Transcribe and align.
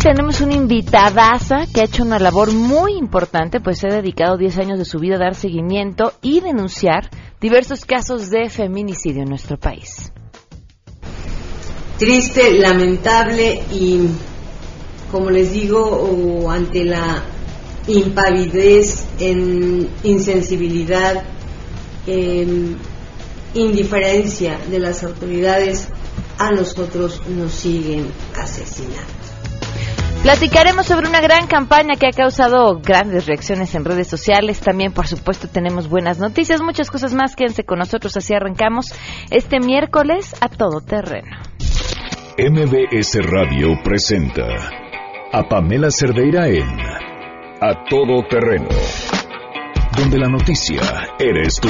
tenemos 0.00 0.40
una 0.40 0.54
invitadaza 0.54 1.66
que 1.72 1.82
ha 1.82 1.84
hecho 1.84 2.02
una 2.02 2.18
labor 2.18 2.52
muy 2.52 2.94
importante, 2.94 3.60
pues 3.60 3.78
se 3.78 3.88
ha 3.88 3.94
dedicado 3.94 4.38
10 4.38 4.58
años 4.58 4.78
de 4.78 4.86
su 4.86 4.98
vida 4.98 5.16
a 5.16 5.18
dar 5.18 5.34
seguimiento 5.34 6.14
y 6.22 6.40
denunciar 6.40 7.10
diversos 7.38 7.84
casos 7.84 8.30
de 8.30 8.48
feminicidio 8.48 9.22
en 9.22 9.28
nuestro 9.28 9.58
país. 9.58 10.10
Triste, 11.98 12.58
lamentable 12.58 13.62
y, 13.70 14.08
como 15.10 15.28
les 15.28 15.52
digo, 15.52 16.50
ante 16.50 16.86
la 16.86 17.22
impavidez, 17.86 19.04
en 19.18 19.86
insensibilidad, 20.02 21.24
en 22.06 22.78
indiferencia 23.52 24.58
de 24.70 24.78
las 24.78 25.04
autoridades, 25.04 25.88
a 26.38 26.52
nosotros 26.52 27.20
nos 27.28 27.52
siguen 27.52 28.06
asesinando. 28.34 29.19
Platicaremos 30.22 30.84
sobre 30.84 31.08
una 31.08 31.22
gran 31.22 31.46
campaña 31.46 31.94
que 31.98 32.06
ha 32.06 32.10
causado 32.10 32.78
grandes 32.80 33.26
reacciones 33.26 33.74
en 33.74 33.86
redes 33.86 34.06
sociales. 34.06 34.60
También, 34.60 34.92
por 34.92 35.06
supuesto, 35.06 35.48
tenemos 35.48 35.88
buenas 35.88 36.18
noticias, 36.18 36.60
muchas 36.60 36.90
cosas 36.90 37.14
más. 37.14 37.34
Quédense 37.34 37.64
con 37.64 37.78
nosotros, 37.78 38.14
así 38.18 38.34
arrancamos 38.34 38.92
este 39.30 39.60
miércoles 39.60 40.36
a 40.42 40.50
todo 40.50 40.82
terreno. 40.82 41.38
MBS 42.38 43.18
Radio 43.30 43.68
presenta 43.82 44.46
a 45.32 45.48
Pamela 45.48 45.90
Cerdeira 45.90 46.48
en 46.48 46.68
A 47.62 47.84
Todo 47.88 48.22
Terreno, 48.28 48.68
donde 49.96 50.18
la 50.18 50.28
noticia 50.28 50.80
eres 51.18 51.54
tú. 51.60 51.68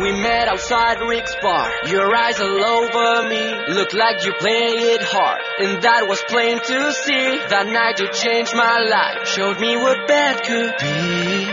We 0.00 0.10
met 0.10 0.48
outside 0.48 1.00
Rick's 1.00 1.36
bar. 1.40 1.70
Your 1.86 2.12
eyes 2.16 2.40
all 2.40 2.64
over 2.64 3.28
me. 3.28 3.74
Look 3.74 3.92
like 3.92 4.24
you 4.24 4.32
play 4.40 4.90
it 4.90 5.02
hard. 5.02 5.40
And 5.60 5.82
that 5.82 6.08
was 6.08 6.20
plain 6.26 6.58
to 6.58 6.92
see. 6.92 7.38
That 7.48 7.68
night 7.68 8.00
you 8.00 8.08
changed 8.12 8.56
my 8.56 8.80
life. 8.80 9.28
Showed 9.28 9.60
me 9.60 9.76
what 9.76 10.08
bad 10.08 10.42
could 10.42 10.74
be. 10.80 11.44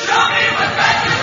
Show 0.00 0.24
me 0.32 0.44
what 0.56 0.72
bad 0.80 1.04
could 1.04 1.12
be. 1.12 1.17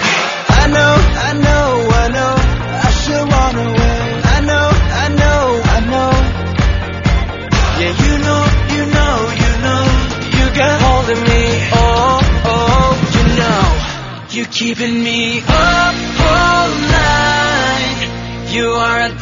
Keeping 14.58 15.04
me 15.04 15.42
up 15.42 15.96
all 16.32 16.70
night. 16.88 18.08
You 18.54 18.72
are 18.72 19.04
a 19.04 19.10
Muy 19.10 19.20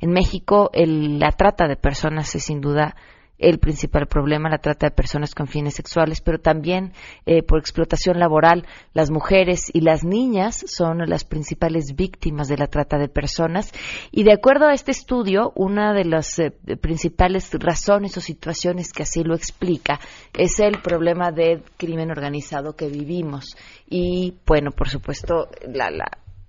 en 0.00 0.10
México, 0.10 0.70
la 0.74 1.30
trata 1.32 1.66
de 1.66 1.76
personas 1.76 2.34
es 2.34 2.44
sin 2.44 2.60
duda 2.60 2.94
el 3.38 3.58
principal 3.58 4.06
problema, 4.06 4.48
la 4.48 4.58
trata 4.58 4.86
de 4.86 4.94
personas 4.94 5.34
con 5.34 5.48
fines 5.48 5.74
sexuales, 5.74 6.20
pero 6.20 6.38
también 6.38 6.92
eh, 7.26 7.42
por 7.42 7.58
explotación 7.58 8.18
laboral. 8.18 8.66
Las 8.94 9.10
mujeres 9.10 9.70
y 9.72 9.80
las 9.80 10.04
niñas 10.04 10.64
son 10.66 10.98
las 11.08 11.24
principales 11.24 11.94
víctimas 11.96 12.48
de 12.48 12.56
la 12.56 12.68
trata 12.68 12.98
de 12.98 13.08
personas. 13.08 13.72
Y 14.10 14.22
de 14.22 14.32
acuerdo 14.32 14.66
a 14.66 14.74
este 14.74 14.92
estudio, 14.92 15.52
una 15.56 15.92
de 15.92 16.04
las 16.04 16.38
eh, 16.38 16.52
principales 16.80 17.50
razones 17.52 18.16
o 18.16 18.20
situaciones 18.20 18.92
que 18.92 19.02
así 19.02 19.24
lo 19.24 19.34
explica 19.34 19.98
es 20.32 20.60
el 20.60 20.80
problema 20.80 21.32
de 21.32 21.62
crimen 21.76 22.10
organizado 22.10 22.76
que 22.76 22.88
vivimos. 22.88 23.56
Y, 23.88 24.34
bueno, 24.46 24.70
por 24.70 24.88
supuesto, 24.88 25.48
la, 25.66 25.88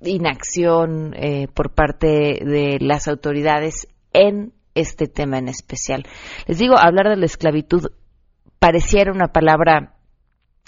inacción 0.05 1.13
eh, 1.15 1.47
por 1.53 1.71
parte 1.71 2.07
de 2.07 2.77
las 2.81 3.07
autoridades 3.07 3.87
en 4.11 4.51
este 4.75 5.07
tema 5.07 5.37
en 5.37 5.47
especial. 5.47 6.05
Les 6.47 6.57
digo, 6.57 6.77
hablar 6.77 7.09
de 7.09 7.17
la 7.17 7.25
esclavitud 7.25 7.91
pareciera 8.59 9.11
una 9.11 9.27
palabra 9.27 9.93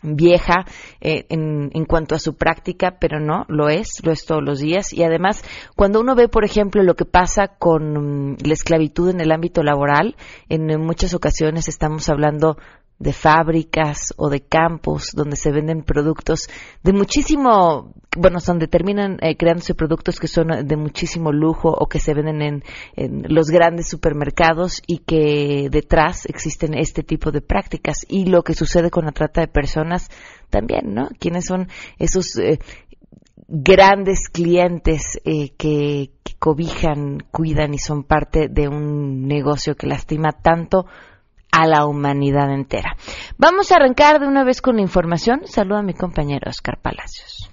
vieja 0.04 0.66
eh, 1.02 1.26
en, 1.30 1.72
en, 1.74 1.86
cuanto 1.86 2.16
a 2.16 2.20
su 2.20 2.36
práctica, 2.36 2.98
pero 3.00 3.20
no, 3.20 3.46
lo 3.48 3.70
es, 3.70 4.04
lo 4.04 4.12
es 4.12 4.26
todos 4.26 4.44
los 4.44 4.60
días. 4.60 4.94
Y 4.94 5.04
además, 5.04 5.44
cuando 5.76 6.00
uno 6.00 6.16
ve, 6.16 6.28
por 6.28 6.46
ejemplo, 6.46 6.84
lo 6.84 6.96
que 6.96 7.06
pasa 7.06 7.48
con 7.48 8.34
mm, 8.34 8.38
la 8.46 8.54
esclavitud 8.54 9.10
en 9.10 9.22
el 9.22 9.32
ámbito 9.32 9.64
laboral, 9.64 10.16
en 10.50 10.68
muchas 10.82 11.14
ocasiones 11.14 11.68
estamos 11.68 12.10
hablando 12.10 12.58
de 12.98 13.12
fábricas 13.12 14.14
o 14.18 14.30
de 14.30 14.42
campos 14.42 15.10
donde 15.14 15.36
se 15.36 15.52
venden 15.52 15.84
productos 15.84 16.48
de 16.82 16.94
muchísimo, 16.94 17.94
bueno, 18.16 18.40
donde 18.46 18.68
terminan 18.68 19.18
eh, 19.22 19.36
creándose 19.36 19.76
productos 19.76 20.20
que 20.20 20.28
son 20.28 20.66
de 20.66 20.78
muchísimo 20.78 21.34
lujo 21.34 21.70
o 21.70 21.88
que 21.88 22.00
se 22.00 22.14
venden 22.14 22.64
en, 22.96 23.24
los 23.28 23.50
grandes 23.50 23.90
supermercados 23.90 24.82
y 24.88 25.00
que 25.00 25.68
detrás 25.70 26.26
existen 26.26 26.74
este 26.74 27.04
tipo 27.04 27.32
de 27.32 27.42
prácticas. 27.42 28.06
Y 28.08 28.26
lo 28.26 28.44
que 28.44 28.54
sucede 28.54 28.90
con 28.90 29.06
la 29.06 29.12
trata 29.12 29.42
de 29.42 29.48
personas 29.48 30.10
también, 30.50 30.94
¿no? 30.94 31.10
¿Quiénes 31.20 31.46
son 31.46 31.68
esos 32.00 32.38
eh, 32.38 32.60
grandes 33.48 34.30
clientes 34.30 35.20
eh, 35.26 35.50
que 35.58 36.12
cobijan, 36.40 37.20
cuidan 37.32 37.74
y 37.74 37.78
son 37.78 38.04
parte 38.04 38.48
de 38.50 38.68
un 38.68 39.28
negocio 39.28 39.76
que 39.76 39.88
lastima 39.88 40.32
tanto 40.32 40.86
a 41.56 41.66
la 41.66 41.86
humanidad 41.86 42.52
entera. 42.52 42.98
Vamos 43.38 43.72
a 43.72 43.78
arrancar 43.78 44.20
de 44.20 44.28
una 44.28 44.44
vez 44.44 44.62
con 44.62 44.76
la 44.76 44.82
información. 44.82 45.42
Saludo 45.46 45.78
a 45.78 45.84
mi 45.84 45.94
compañero 45.94 46.50
Oscar 46.50 46.78
Palacios. 46.82 47.50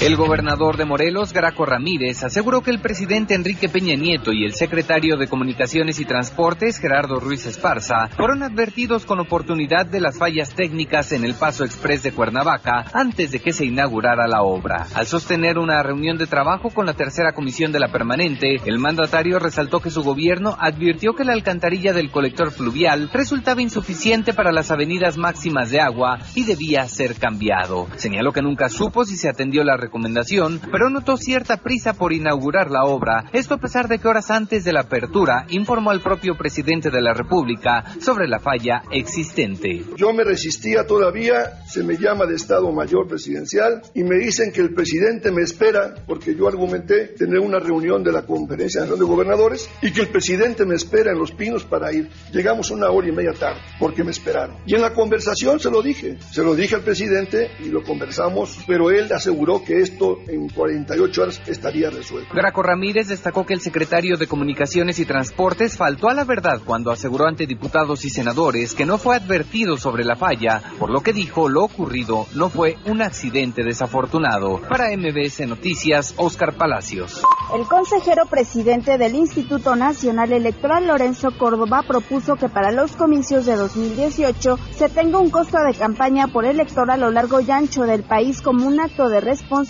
El 0.00 0.16
gobernador 0.16 0.78
de 0.78 0.86
Morelos, 0.86 1.34
Graco 1.34 1.66
Ramírez, 1.66 2.24
aseguró 2.24 2.62
que 2.62 2.70
el 2.70 2.80
presidente 2.80 3.34
Enrique 3.34 3.68
Peña 3.68 3.96
Nieto 3.96 4.32
y 4.32 4.46
el 4.46 4.54
secretario 4.54 5.18
de 5.18 5.28
Comunicaciones 5.28 6.00
y 6.00 6.06
Transportes, 6.06 6.78
Gerardo 6.78 7.20
Ruiz 7.20 7.44
Esparza, 7.44 8.08
fueron 8.16 8.42
advertidos 8.42 9.04
con 9.04 9.20
oportunidad 9.20 9.84
de 9.84 10.00
las 10.00 10.16
fallas 10.16 10.54
técnicas 10.54 11.12
en 11.12 11.22
el 11.22 11.34
paso 11.34 11.66
express 11.66 12.02
de 12.02 12.12
Cuernavaca 12.12 12.86
antes 12.94 13.30
de 13.30 13.40
que 13.40 13.52
se 13.52 13.66
inaugurara 13.66 14.26
la 14.26 14.40
obra. 14.40 14.86
Al 14.94 15.06
sostener 15.06 15.58
una 15.58 15.82
reunión 15.82 16.16
de 16.16 16.26
trabajo 16.26 16.70
con 16.70 16.86
la 16.86 16.94
tercera 16.94 17.32
comisión 17.32 17.70
de 17.70 17.80
la 17.80 17.92
permanente, 17.92 18.56
el 18.64 18.78
mandatario 18.78 19.38
resaltó 19.38 19.80
que 19.80 19.90
su 19.90 20.02
gobierno 20.02 20.56
advirtió 20.58 21.12
que 21.12 21.24
la 21.24 21.34
alcantarilla 21.34 21.92
del 21.92 22.10
colector 22.10 22.52
fluvial 22.52 23.10
resultaba 23.12 23.60
insuficiente 23.60 24.32
para 24.32 24.50
las 24.50 24.70
avenidas 24.70 25.18
máximas 25.18 25.70
de 25.70 25.80
agua 25.80 26.20
y 26.34 26.44
debía 26.44 26.88
ser 26.88 27.16
cambiado. 27.16 27.86
Señaló 27.96 28.32
que 28.32 28.40
nunca 28.40 28.70
supo 28.70 29.04
si 29.04 29.16
se 29.16 29.28
atendió 29.28 29.62
la 29.62 29.76
recomendación, 29.90 30.60
pero 30.70 30.88
notó 30.88 31.16
cierta 31.16 31.56
prisa 31.56 31.94
por 31.94 32.12
inaugurar 32.12 32.70
la 32.70 32.84
obra. 32.84 33.24
Esto 33.32 33.54
a 33.54 33.58
pesar 33.58 33.88
de 33.88 33.98
que 33.98 34.06
horas 34.06 34.30
antes 34.30 34.62
de 34.62 34.72
la 34.72 34.82
apertura 34.82 35.46
informó 35.48 35.90
al 35.90 36.00
propio 36.00 36.36
presidente 36.38 36.90
de 36.90 37.02
la 37.02 37.12
República 37.12 37.84
sobre 38.00 38.28
la 38.28 38.38
falla 38.38 38.82
existente. 38.92 39.82
Yo 39.96 40.12
me 40.12 40.22
resistía 40.22 40.86
todavía, 40.86 41.64
se 41.66 41.82
me 41.82 41.96
llama 41.96 42.26
de 42.26 42.36
Estado 42.36 42.70
Mayor 42.70 43.08
Presidencial 43.08 43.82
y 43.92 44.04
me 44.04 44.16
dicen 44.18 44.52
que 44.52 44.60
el 44.60 44.72
presidente 44.72 45.32
me 45.32 45.42
espera 45.42 45.96
porque 46.06 46.36
yo 46.36 46.46
argumenté 46.46 47.08
tener 47.08 47.40
una 47.40 47.58
reunión 47.58 48.04
de 48.04 48.12
la 48.12 48.22
Conferencia 48.22 48.82
Nacional 48.82 49.00
de 49.00 49.10
Gobernadores 49.10 49.68
y 49.82 49.90
que 49.90 50.02
el 50.02 50.08
presidente 50.08 50.64
me 50.64 50.76
espera 50.76 51.10
en 51.10 51.18
Los 51.18 51.32
Pinos 51.32 51.64
para 51.64 51.92
ir. 51.92 52.08
Llegamos 52.32 52.70
una 52.70 52.90
hora 52.90 53.08
y 53.08 53.12
media 53.12 53.32
tarde 53.32 53.60
porque 53.80 54.04
me 54.04 54.12
esperaron. 54.12 54.56
Y 54.66 54.76
en 54.76 54.82
la 54.82 54.94
conversación 54.94 55.58
se 55.58 55.70
lo 55.70 55.82
dije, 55.82 56.16
se 56.30 56.44
lo 56.44 56.54
dije 56.54 56.76
al 56.76 56.82
presidente 56.82 57.50
y 57.58 57.70
lo 57.70 57.82
conversamos, 57.82 58.60
pero 58.68 58.92
él 58.92 59.12
aseguró 59.12 59.64
que 59.64 59.79
esto 59.80 60.18
en 60.28 60.48
48 60.48 61.22
horas 61.22 61.42
estaría 61.46 61.90
resuelto. 61.90 62.34
Graco 62.34 62.62
Ramírez 62.62 63.08
destacó 63.08 63.44
que 63.46 63.54
el 63.54 63.60
secretario 63.60 64.16
de 64.16 64.26
Comunicaciones 64.26 64.98
y 64.98 65.04
Transportes 65.04 65.76
faltó 65.76 66.08
a 66.08 66.14
la 66.14 66.24
verdad 66.24 66.60
cuando 66.64 66.90
aseguró 66.90 67.26
ante 67.26 67.46
diputados 67.46 68.04
y 68.04 68.10
senadores 68.10 68.74
que 68.74 68.86
no 68.86 68.98
fue 68.98 69.16
advertido 69.16 69.76
sobre 69.76 70.04
la 70.04 70.16
falla, 70.16 70.62
por 70.78 70.90
lo 70.90 71.00
que 71.00 71.12
dijo 71.12 71.48
lo 71.48 71.64
ocurrido 71.64 72.26
no 72.34 72.48
fue 72.50 72.76
un 72.86 73.02
accidente 73.02 73.62
desafortunado. 73.62 74.60
Para 74.68 74.96
MBS 74.96 75.46
Noticias, 75.46 76.14
Oscar 76.16 76.54
Palacios. 76.54 77.22
El 77.54 77.66
consejero 77.66 78.26
presidente 78.26 78.98
del 78.98 79.14
Instituto 79.14 79.74
Nacional 79.74 80.32
Electoral, 80.32 80.86
Lorenzo 80.86 81.30
Córdoba, 81.36 81.82
propuso 81.86 82.36
que 82.36 82.48
para 82.48 82.70
los 82.70 82.92
comicios 82.92 83.46
de 83.46 83.56
2018 83.56 84.58
se 84.76 84.88
tenga 84.88 85.18
un 85.18 85.30
costo 85.30 85.58
de 85.64 85.74
campaña 85.74 86.28
por 86.28 86.44
elector 86.44 86.90
a 86.90 86.96
lo 86.96 87.10
largo 87.10 87.40
y 87.40 87.50
ancho 87.50 87.82
del 87.82 88.02
país 88.02 88.40
como 88.40 88.66
un 88.66 88.80
acto 88.80 89.08
de 89.08 89.20
responsabilidad 89.20 89.69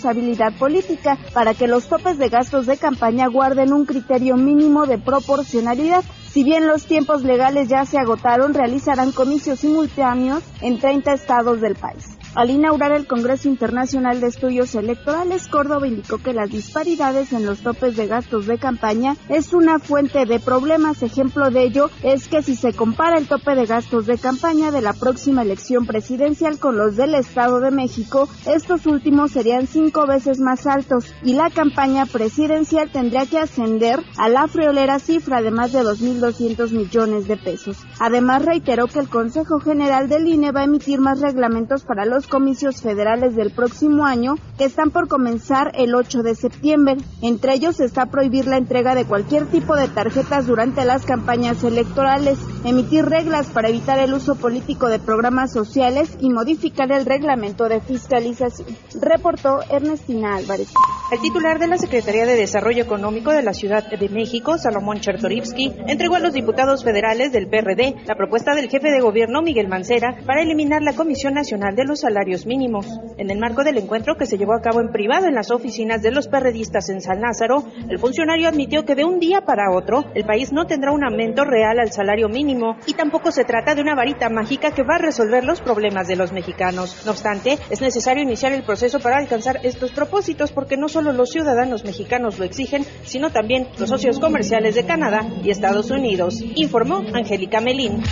política 0.57 1.17
para 1.33 1.53
que 1.53 1.67
los 1.67 1.87
topes 1.87 2.17
de 2.17 2.29
gastos 2.29 2.65
de 2.65 2.77
campaña 2.77 3.27
guarden 3.27 3.73
un 3.73 3.85
criterio 3.85 4.35
mínimo 4.37 4.85
de 4.85 4.97
proporcionalidad. 4.97 6.03
Si 6.31 6.43
bien 6.43 6.67
los 6.67 6.85
tiempos 6.85 7.23
legales 7.23 7.67
ya 7.67 7.85
se 7.85 7.97
agotaron, 7.97 8.53
realizarán 8.53 9.11
comicios 9.11 9.59
simultáneos 9.59 10.43
en 10.61 10.79
30 10.79 11.13
estados 11.13 11.61
del 11.61 11.75
país. 11.75 12.20
Al 12.33 12.49
inaugurar 12.49 12.93
el 12.93 13.07
Congreso 13.07 13.49
Internacional 13.49 14.21
de 14.21 14.27
Estudios 14.27 14.73
Electorales, 14.75 15.49
Córdoba 15.49 15.85
indicó 15.85 16.17
que 16.17 16.31
las 16.31 16.49
disparidades 16.49 17.33
en 17.33 17.45
los 17.45 17.59
topes 17.59 17.97
de 17.97 18.07
gastos 18.07 18.47
de 18.47 18.57
campaña 18.57 19.17
es 19.27 19.51
una 19.51 19.79
fuente 19.79 20.25
de 20.25 20.39
problemas. 20.39 21.03
Ejemplo 21.03 21.51
de 21.51 21.63
ello 21.63 21.89
es 22.03 22.29
que 22.29 22.41
si 22.41 22.55
se 22.55 22.71
compara 22.71 23.17
el 23.17 23.27
tope 23.27 23.53
de 23.55 23.65
gastos 23.65 24.05
de 24.05 24.17
campaña 24.17 24.71
de 24.71 24.81
la 24.81 24.93
próxima 24.93 25.41
elección 25.41 25.85
presidencial 25.85 26.57
con 26.57 26.77
los 26.77 26.95
del 26.95 27.15
Estado 27.15 27.59
de 27.59 27.71
México, 27.71 28.29
estos 28.45 28.85
últimos 28.85 29.31
serían 29.31 29.67
cinco 29.67 30.07
veces 30.07 30.39
más 30.39 30.65
altos 30.67 31.13
y 31.23 31.33
la 31.33 31.49
campaña 31.49 32.05
presidencial 32.05 32.89
tendría 32.91 33.25
que 33.25 33.39
ascender 33.39 33.99
a 34.17 34.29
la 34.29 34.47
friolera 34.47 34.99
cifra 34.99 35.41
de 35.41 35.51
más 35.51 35.73
de 35.73 35.81
2.200 35.81 36.71
millones 36.71 37.27
de 37.27 37.35
pesos. 37.35 37.77
Además, 37.99 38.45
reiteró 38.45 38.87
que 38.87 38.99
el 38.99 39.09
Consejo 39.09 39.59
General 39.59 40.07
del 40.07 40.27
INE 40.27 40.53
va 40.53 40.61
a 40.61 40.65
emitir 40.65 41.01
más 41.01 41.19
reglamentos 41.19 41.83
para 41.83 42.05
los 42.05 42.20
comicios 42.27 42.81
federales 42.81 43.35
del 43.35 43.51
próximo 43.51 44.05
año 44.05 44.35
que 44.57 44.65
están 44.65 44.91
por 44.91 45.07
comenzar 45.07 45.71
el 45.75 45.95
8 45.95 46.23
de 46.23 46.35
septiembre. 46.35 46.97
Entre 47.21 47.53
ellos 47.53 47.79
está 47.79 48.07
prohibir 48.07 48.47
la 48.47 48.57
entrega 48.57 48.95
de 48.95 49.05
cualquier 49.05 49.45
tipo 49.47 49.75
de 49.75 49.87
tarjetas 49.87 50.47
durante 50.47 50.85
las 50.85 51.05
campañas 51.05 51.63
electorales, 51.63 52.37
emitir 52.63 53.05
reglas 53.05 53.47
para 53.47 53.69
evitar 53.69 53.99
el 53.99 54.13
uso 54.13 54.35
político 54.35 54.87
de 54.87 54.99
programas 54.99 55.51
sociales 55.51 56.17
y 56.19 56.29
modificar 56.29 56.91
el 56.91 57.05
reglamento 57.05 57.67
de 57.67 57.81
fiscalización. 57.81 58.67
Reportó 58.99 59.59
Ernestina 59.69 60.35
Álvarez. 60.35 60.69
El 61.11 61.19
titular 61.19 61.59
de 61.59 61.67
la 61.67 61.77
Secretaría 61.77 62.25
de 62.25 62.35
Desarrollo 62.35 62.83
Económico 62.83 63.31
de 63.31 63.43
la 63.43 63.53
Ciudad 63.53 63.83
de 63.89 64.09
México, 64.09 64.57
Salomón 64.57 65.01
Chertorivsky, 65.01 65.73
entregó 65.87 66.15
a 66.15 66.19
los 66.19 66.33
diputados 66.33 66.83
federales 66.83 67.33
del 67.33 67.49
PRD 67.49 67.95
la 68.05 68.15
propuesta 68.15 68.55
del 68.55 68.69
jefe 68.69 68.91
de 68.91 69.01
gobierno 69.01 69.41
Miguel 69.41 69.67
Mancera 69.67 70.15
para 70.25 70.41
eliminar 70.41 70.81
la 70.81 70.93
Comisión 70.93 71.33
Nacional 71.33 71.75
de 71.75 71.85
los 71.85 71.99
Salarios 72.11 72.45
Mínimos. 72.45 72.87
En 73.17 73.31
el 73.31 73.39
marco 73.39 73.63
del 73.63 73.77
encuentro 73.77 74.17
que 74.17 74.25
se 74.25 74.37
llevó 74.37 74.53
a 74.53 74.61
cabo 74.61 74.81
en 74.81 74.91
privado 74.91 75.27
en 75.27 75.35
las 75.35 75.49
oficinas 75.49 76.01
de 76.01 76.11
los 76.11 76.27
perredistas 76.27 76.89
en 76.89 76.99
San 76.99 77.21
Lázaro, 77.21 77.63
el 77.89 77.99
funcionario 77.99 78.49
admitió 78.49 78.83
que 78.83 78.95
de 78.95 79.05
un 79.05 79.17
día 79.17 79.45
para 79.45 79.71
otro 79.73 80.03
el 80.13 80.25
país 80.25 80.51
no 80.51 80.67
tendrá 80.67 80.91
un 80.91 81.05
aumento 81.05 81.45
real 81.45 81.79
al 81.79 81.93
salario 81.93 82.27
mínimo 82.27 82.75
y 82.85 82.95
tampoco 82.95 83.31
se 83.31 83.45
trata 83.45 83.75
de 83.75 83.81
una 83.81 83.95
varita 83.95 84.27
mágica 84.29 84.71
que 84.71 84.83
va 84.83 84.95
a 84.95 85.01
resolver 85.01 85.45
los 85.45 85.61
problemas 85.61 86.09
de 86.09 86.17
los 86.17 86.33
mexicanos. 86.33 87.03
No 87.05 87.11
obstante, 87.11 87.57
es 87.69 87.79
necesario 87.79 88.23
iniciar 88.23 88.51
el 88.51 88.63
proceso 88.63 88.99
para 88.99 89.17
alcanzar 89.17 89.61
estos 89.63 89.93
propósitos 89.93 90.51
porque 90.51 90.75
no 90.75 90.89
solo 90.89 91.13
los 91.13 91.29
ciudadanos 91.29 91.85
mexicanos 91.85 92.39
lo 92.39 92.43
exigen, 92.43 92.83
sino 93.05 93.29
también 93.29 93.69
los 93.79 93.87
socios 93.87 94.19
comerciales 94.19 94.75
de 94.75 94.85
Canadá 94.85 95.25
y 95.45 95.49
Estados 95.49 95.89
Unidos, 95.91 96.43
informó 96.55 97.05
Angélica 97.13 97.61
Melín. 97.61 98.03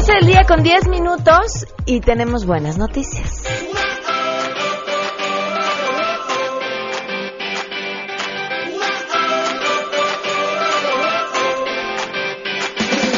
Doce 0.00 0.14
del 0.14 0.26
día 0.28 0.44
con 0.48 0.62
10 0.62 0.88
minutos 0.88 1.66
y 1.84 2.00
tenemos 2.00 2.46
buenas 2.46 2.78
noticias. 2.78 3.42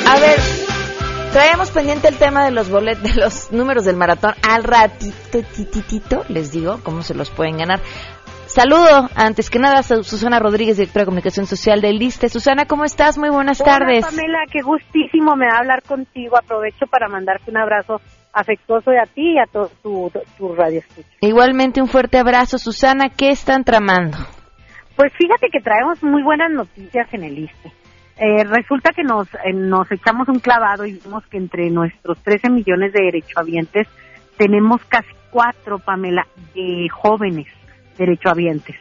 A 0.09 0.19
ver, 0.19 0.41
traemos 1.33 1.71
pendiente 1.71 2.09
el 2.09 2.17
tema 2.17 2.45
de 2.45 2.51
los 2.51 2.69
boletos, 2.69 3.05
de 3.05 3.15
los 3.15 3.53
números 3.53 3.85
del 3.85 3.97
maratón. 3.97 4.35
Al 4.43 4.65
ratito, 4.65 5.39
tititito, 5.55 6.25
les 6.29 6.51
digo 6.51 6.81
cómo 6.83 7.05
se 7.05 7.15
los 7.15 7.31
pueden 7.31 7.59
ganar. 7.59 7.81
Saludo, 8.55 9.09
antes 9.17 9.49
que 9.49 9.59
nada, 9.59 9.79
a 9.79 9.83
Susana 9.83 10.39
Rodríguez, 10.39 10.77
directora 10.77 11.05
de 11.05 11.07
Comunicación 11.07 11.47
Social 11.47 11.81
del 11.81 11.97
LISTE. 11.97 12.29
Susana, 12.29 12.67
¿cómo 12.67 12.85
estás? 12.85 13.17
Muy 13.17 13.31
buenas 13.31 13.63
Hola, 13.63 13.79
tardes. 13.79 14.05
Pamela, 14.05 14.41
qué 14.53 14.61
gustísimo 14.61 15.35
me 15.37 15.47
da 15.47 15.61
hablar 15.61 15.83
contigo. 15.83 16.37
Aprovecho 16.37 16.85
para 16.87 17.09
mandarte 17.09 17.51
un 17.51 17.57
abrazo 17.57 18.03
afectuoso 18.31 18.91
de 18.91 18.99
a 18.99 19.07
ti 19.07 19.37
y 19.37 19.39
a 19.39 19.47
todo 19.51 19.71
tu, 19.83 20.13
tu 20.37 20.55
radio 20.55 20.81
escucha. 20.81 21.09
Igualmente 21.23 21.81
un 21.81 21.89
fuerte 21.89 22.19
abrazo. 22.19 22.59
Susana, 22.59 23.09
¿qué 23.09 23.31
están 23.31 23.65
tramando? 23.65 24.19
Pues 24.97 25.15
fíjate 25.17 25.49
que 25.51 25.61
traemos 25.63 26.03
muy 26.03 26.23
buenas 26.23 26.51
noticias 26.51 27.09
en 27.15 27.25
el 27.25 27.39
ISTE. 27.39 27.73
Eh, 28.19 28.45
resulta 28.45 28.91
que 28.95 29.03
nos, 29.03 29.33
eh, 29.33 29.55
nos 29.55 29.91
echamos 29.91 30.29
un 30.29 30.41
clavado 30.41 30.85
y 30.85 31.01
vimos 31.03 31.27
que 31.29 31.39
entre 31.39 31.71
nuestros 31.71 32.23
13 32.23 32.51
millones 32.51 32.93
de 32.93 33.03
derechohabientes 33.03 33.89
tenemos 34.37 34.85
casi 34.85 35.09
cuatro, 35.31 35.79
Pamela, 35.79 36.27
de 36.55 36.91
jóvenes 36.91 37.47
derechohabientes. 37.99 38.77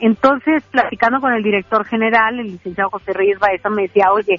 Entonces, 0.00 0.62
platicando 0.70 1.20
con 1.20 1.32
el 1.32 1.42
director 1.42 1.84
general, 1.86 2.38
el 2.38 2.48
licenciado 2.48 2.90
José 2.90 3.12
Reyes 3.12 3.38
Baeza, 3.38 3.70
me 3.70 3.82
decía, 3.82 4.12
oye, 4.12 4.36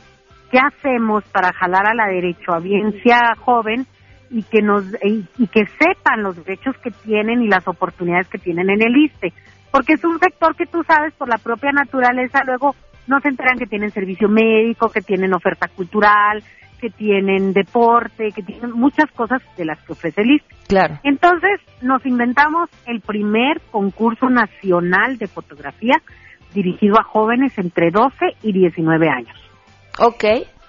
¿qué 0.52 0.60
hacemos 0.60 1.24
para 1.26 1.52
jalar 1.54 1.88
a 1.88 1.96
la 1.96 2.08
derechohabiencia 2.08 3.36
joven 3.40 3.86
y 4.30 4.44
que 4.44 4.62
nos 4.62 4.84
y, 5.04 5.26
y 5.38 5.48
que 5.48 5.66
sepan 5.66 6.22
los 6.22 6.36
derechos 6.44 6.78
que 6.78 6.92
tienen 6.92 7.42
y 7.42 7.48
las 7.48 7.68
oportunidades 7.68 8.28
que 8.28 8.38
tienen 8.38 8.70
en 8.70 8.84
el 8.84 8.96
ISTE? 8.96 9.34
Porque 9.72 9.94
es 9.94 10.04
un 10.04 10.20
sector 10.20 10.56
que 10.56 10.68
tú 10.68 10.84
sabes 10.84 11.14
por 11.14 11.28
la 11.28 11.38
propia 11.38 11.72
naturaleza 11.72 12.44
luego 12.46 12.76
no 13.08 13.20
se 13.22 13.30
enteran 13.30 13.58
que 13.58 13.66
tienen 13.66 13.92
servicio 13.92 14.28
médico, 14.28 14.90
que 14.90 15.02
tienen 15.02 15.34
oferta 15.34 15.68
cultural, 15.70 16.44
que 16.80 16.90
tienen 16.90 17.54
deporte, 17.54 18.32
que 18.32 18.44
tienen 18.44 18.72
muchas 18.72 19.12
cosas 19.12 19.42
de 19.58 19.66
las 19.66 19.82
que 19.84 19.94
ofrece 19.94 20.22
el 20.22 20.32
ISTE. 20.32 20.56
Claro. 20.68 21.00
Entonces 21.04 21.60
nos 21.82 22.06
inventamos 22.06 22.70
el 22.86 23.02
primer 23.02 23.62
concurso 23.72 24.30
nacional 24.30 25.18
de 25.18 25.28
fotografía 25.28 26.02
dirigido 26.54 27.00
a 27.00 27.04
jóvenes 27.04 27.58
entre 27.58 27.92
12 27.92 28.16
y 28.44 28.52
19 28.52 29.10
años. 29.10 29.38
Ok. 30.00 30.24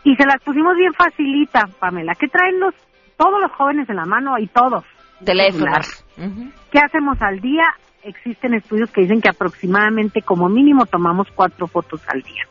Y 0.05 0.17
se 0.17 0.27
las 0.27 0.43
pusimos 0.43 0.77
bien 0.77 0.93
facilita, 0.95 1.69
Pamela. 1.79 2.15
¿Qué 2.15 2.29
traen 2.29 2.61
los, 2.61 2.75
todos 3.17 3.41
los 3.41 3.53
jóvenes 3.53 3.89
en 3.91 3.97
la 3.97 4.07
mano 4.07 4.39
y 4.39 4.47
todos? 4.47 4.85
Teléfonos. 5.25 6.05
Ujú. 6.17 6.51
¿Qué 6.71 6.79
hacemos 6.79 7.21
al 7.21 7.41
día? 7.41 7.65
Existen 8.03 8.55
estudios 8.55 8.91
que 8.91 9.03
dicen 9.03 9.21
que 9.21 9.29
aproximadamente 9.29 10.23
como 10.23 10.49
mínimo 10.49 10.87
tomamos 10.87 11.29
cuatro 11.35 11.67
fotos 11.67 12.01
al 12.09 12.23
día. 12.23 12.45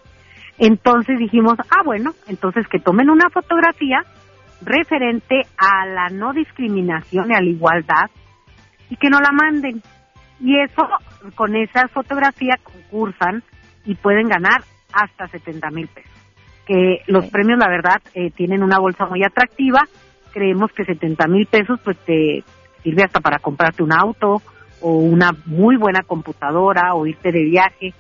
Entonces 0.58 1.20
dijimos, 1.20 1.56
ah, 1.60 1.84
bueno, 1.86 2.14
entonces 2.28 2.68
que 2.68 2.80
tomen 2.80 3.10
una 3.10 3.30
fotografía 3.30 4.04
referente 4.62 5.42
a 5.58 5.86
la 5.86 6.10
no 6.10 6.34
discriminación 6.34 7.32
y 7.32 7.36
a 7.36 7.42
la 7.42 7.50
igualdad 7.50 8.10
y 8.90 8.96
que 8.96 9.10
no 9.10 9.20
la 9.20 9.32
manden. 9.32 9.82
Y 10.40 10.60
eso, 10.60 10.88
con 11.36 11.56
esa 11.56 11.88
fotografía 11.88 12.58
concursan 12.64 13.44
y 13.86 13.96
pueden 13.96 14.28
ganar 14.28 14.62
hasta 14.94 15.28
70 15.28 15.70
mil 15.72 15.88
pesos. 15.88 16.12
Que 16.66 17.02
los 17.08 17.28
premios, 17.28 17.60
la 17.60 17.70
verdad, 17.70 18.02
eh, 18.14 18.32
tienen 18.32 18.64
una 18.64 18.80
bolsa 18.80 19.06
muy 19.06 19.24
atractiva. 19.24 19.88
Creemos 20.34 20.72
que 20.74 20.86
70 20.86 21.28
mil 21.28 21.46
pesos 21.46 21.80
pues 21.84 21.98
te 22.00 22.44
sirve 22.84 23.04
hasta 23.04 23.22
para 23.22 23.40
comprarte 23.40 23.84
un 23.84 23.94
auto 23.94 24.42
o 24.82 24.92
una 24.92 25.32
muy 25.46 25.78
buena 25.78 26.02
computadora 26.04 26.94
o 26.94 27.08
irte 27.08 27.32
de 27.32 27.44
viaje. 27.44 27.94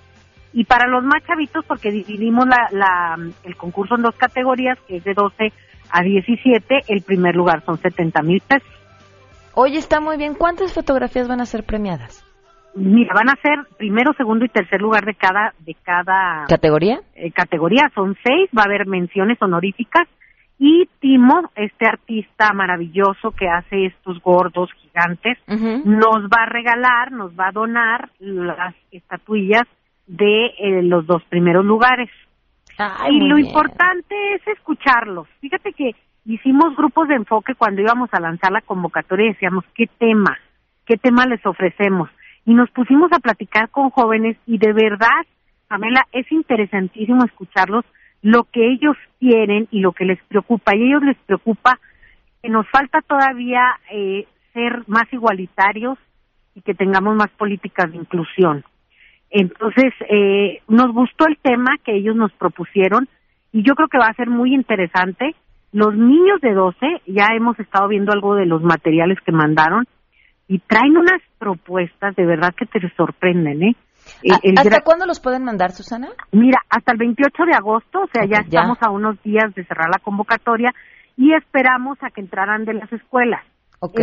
Y 0.53 0.63
para 0.65 0.87
los 0.87 1.03
más 1.03 1.23
chavitos, 1.25 1.65
porque 1.65 1.91
dividimos 1.91 2.45
la, 2.47 2.67
la, 2.71 3.17
el 3.43 3.55
concurso 3.55 3.95
en 3.95 4.01
dos 4.03 4.15
categorías, 4.15 4.77
que 4.87 4.97
es 4.97 5.03
de 5.03 5.13
12 5.13 5.51
a 5.91 6.01
17, 6.01 6.83
el 6.87 7.01
primer 7.01 7.35
lugar 7.35 7.63
son 7.65 7.77
70 7.77 8.21
mil 8.23 8.41
pesos. 8.41 8.67
Oye, 9.53 9.77
está 9.77 9.99
muy 9.99 10.17
bien. 10.17 10.35
¿Cuántas 10.35 10.73
fotografías 10.73 11.27
van 11.27 11.41
a 11.41 11.45
ser 11.45 11.63
premiadas? 11.63 12.23
Mira, 12.75 13.11
van 13.15 13.29
a 13.29 13.35
ser 13.41 13.57
primero, 13.77 14.13
segundo 14.13 14.45
y 14.45 14.49
tercer 14.49 14.79
lugar 14.81 15.03
de 15.03 15.15
cada 15.15 15.53
de 15.65 15.73
cada 15.83 16.45
¿Categoría? 16.47 16.99
eh, 17.15 17.31
categoría. 17.31 17.89
Son 17.95 18.15
seis, 18.23 18.49
va 18.55 18.63
a 18.63 18.65
haber 18.65 18.85
menciones 18.85 19.41
honoríficas. 19.41 20.07
Y 20.59 20.87
Timo, 20.99 21.51
este 21.55 21.87
artista 21.87 22.51
maravilloso 22.53 23.31
que 23.31 23.47
hace 23.47 23.87
estos 23.87 24.19
gordos 24.21 24.69
gigantes, 24.81 25.37
nos 25.47 26.25
va 26.25 26.43
a 26.43 26.49
regalar, 26.49 27.11
nos 27.11 27.31
va 27.39 27.49
a 27.49 27.51
donar 27.51 28.09
las 28.19 28.73
estatuillas 28.91 29.63
de 30.07 30.45
eh, 30.57 30.81
los 30.83 31.05
dos 31.05 31.23
primeros 31.25 31.65
lugares. 31.65 32.09
Ay, 32.77 33.15
y 33.15 33.19
lo 33.27 33.35
bien. 33.35 33.47
importante 33.47 34.15
es 34.35 34.47
escucharlos. 34.47 35.27
Fíjate 35.41 35.73
que 35.73 35.95
hicimos 36.25 36.75
grupos 36.75 37.07
de 37.07 37.15
enfoque 37.15 37.55
cuando 37.55 37.81
íbamos 37.81 38.09
a 38.13 38.19
lanzar 38.19 38.51
la 38.51 38.61
convocatoria 38.61 39.25
y 39.25 39.33
decíamos, 39.33 39.63
¿qué 39.75 39.87
tema? 39.97 40.37
¿Qué 40.85 40.97
tema 40.97 41.25
les 41.25 41.45
ofrecemos? 41.45 42.09
Y 42.45 42.53
nos 42.53 42.69
pusimos 42.71 43.11
a 43.11 43.19
platicar 43.19 43.69
con 43.69 43.89
jóvenes 43.89 44.37
y 44.45 44.57
de 44.57 44.73
verdad, 44.73 45.25
Pamela, 45.67 46.07
es 46.13 46.31
interesantísimo 46.31 47.25
escucharlos 47.25 47.83
lo 48.21 48.43
que 48.45 48.71
ellos 48.71 48.95
quieren 49.19 49.67
y 49.71 49.79
lo 49.79 49.91
que 49.91 50.05
les 50.05 50.21
preocupa. 50.23 50.75
Y 50.75 50.83
a 50.83 50.85
ellos 50.85 51.03
les 51.03 51.17
preocupa 51.25 51.79
que 52.41 52.49
nos 52.49 52.67
falta 52.69 53.01
todavía 53.01 53.79
eh, 53.91 54.27
ser 54.53 54.83
más 54.87 55.11
igualitarios 55.11 55.97
y 56.55 56.61
que 56.61 56.73
tengamos 56.73 57.15
más 57.15 57.29
políticas 57.31 57.91
de 57.91 57.97
inclusión. 57.97 58.63
Entonces, 59.29 59.93
eh, 60.09 60.61
nos 60.67 60.93
gustó 60.93 61.27
el 61.27 61.37
tema 61.41 61.71
que 61.83 61.95
ellos 61.95 62.15
nos 62.15 62.31
propusieron 62.33 63.07
y 63.51 63.63
yo 63.63 63.75
creo 63.75 63.87
que 63.87 63.97
va 63.97 64.07
a 64.07 64.13
ser 64.13 64.29
muy 64.29 64.53
interesante. 64.53 65.35
Los 65.73 65.95
niños 65.95 66.39
de 66.41 66.53
12, 66.53 67.01
ya 67.07 67.27
hemos 67.35 67.59
estado 67.59 67.87
viendo 67.89 68.13
algo 68.13 68.35
de 68.35 68.45
los 68.45 68.61
materiales 68.63 69.17
que 69.25 69.31
mandaron 69.31 69.85
y 70.47 70.59
traen 70.59 70.95
unas 70.95 71.21
propuestas 71.39 72.15
de 72.15 72.25
verdad 72.25 72.53
que 72.55 72.65
te 72.65 72.79
sorprenden, 72.95 73.63
¿eh? 73.63 73.75
El- 74.23 74.31
¿A- 74.33 74.39
el 74.43 74.57
¿Hasta 74.57 74.81
cuándo 74.81 75.05
los 75.05 75.19
pueden 75.19 75.43
mandar, 75.43 75.71
Susana? 75.71 76.07
Mira, 76.31 76.59
hasta 76.69 76.93
el 76.93 76.97
28 76.97 77.43
de 77.45 77.53
agosto, 77.53 77.99
o 78.03 78.07
sea, 78.07 78.23
ya 78.25 78.37
estamos 78.45 78.77
a 78.81 78.89
unos 78.89 79.21
días 79.23 79.53
de 79.55 79.65
cerrar 79.65 79.89
la 79.91 79.99
convocatoria 79.99 80.73
y 81.17 81.33
esperamos 81.33 81.97
a 82.01 82.09
que 82.11 82.21
entraran 82.21 82.63
de 82.63 82.75
las 82.75 82.91
escuelas. 82.93 83.43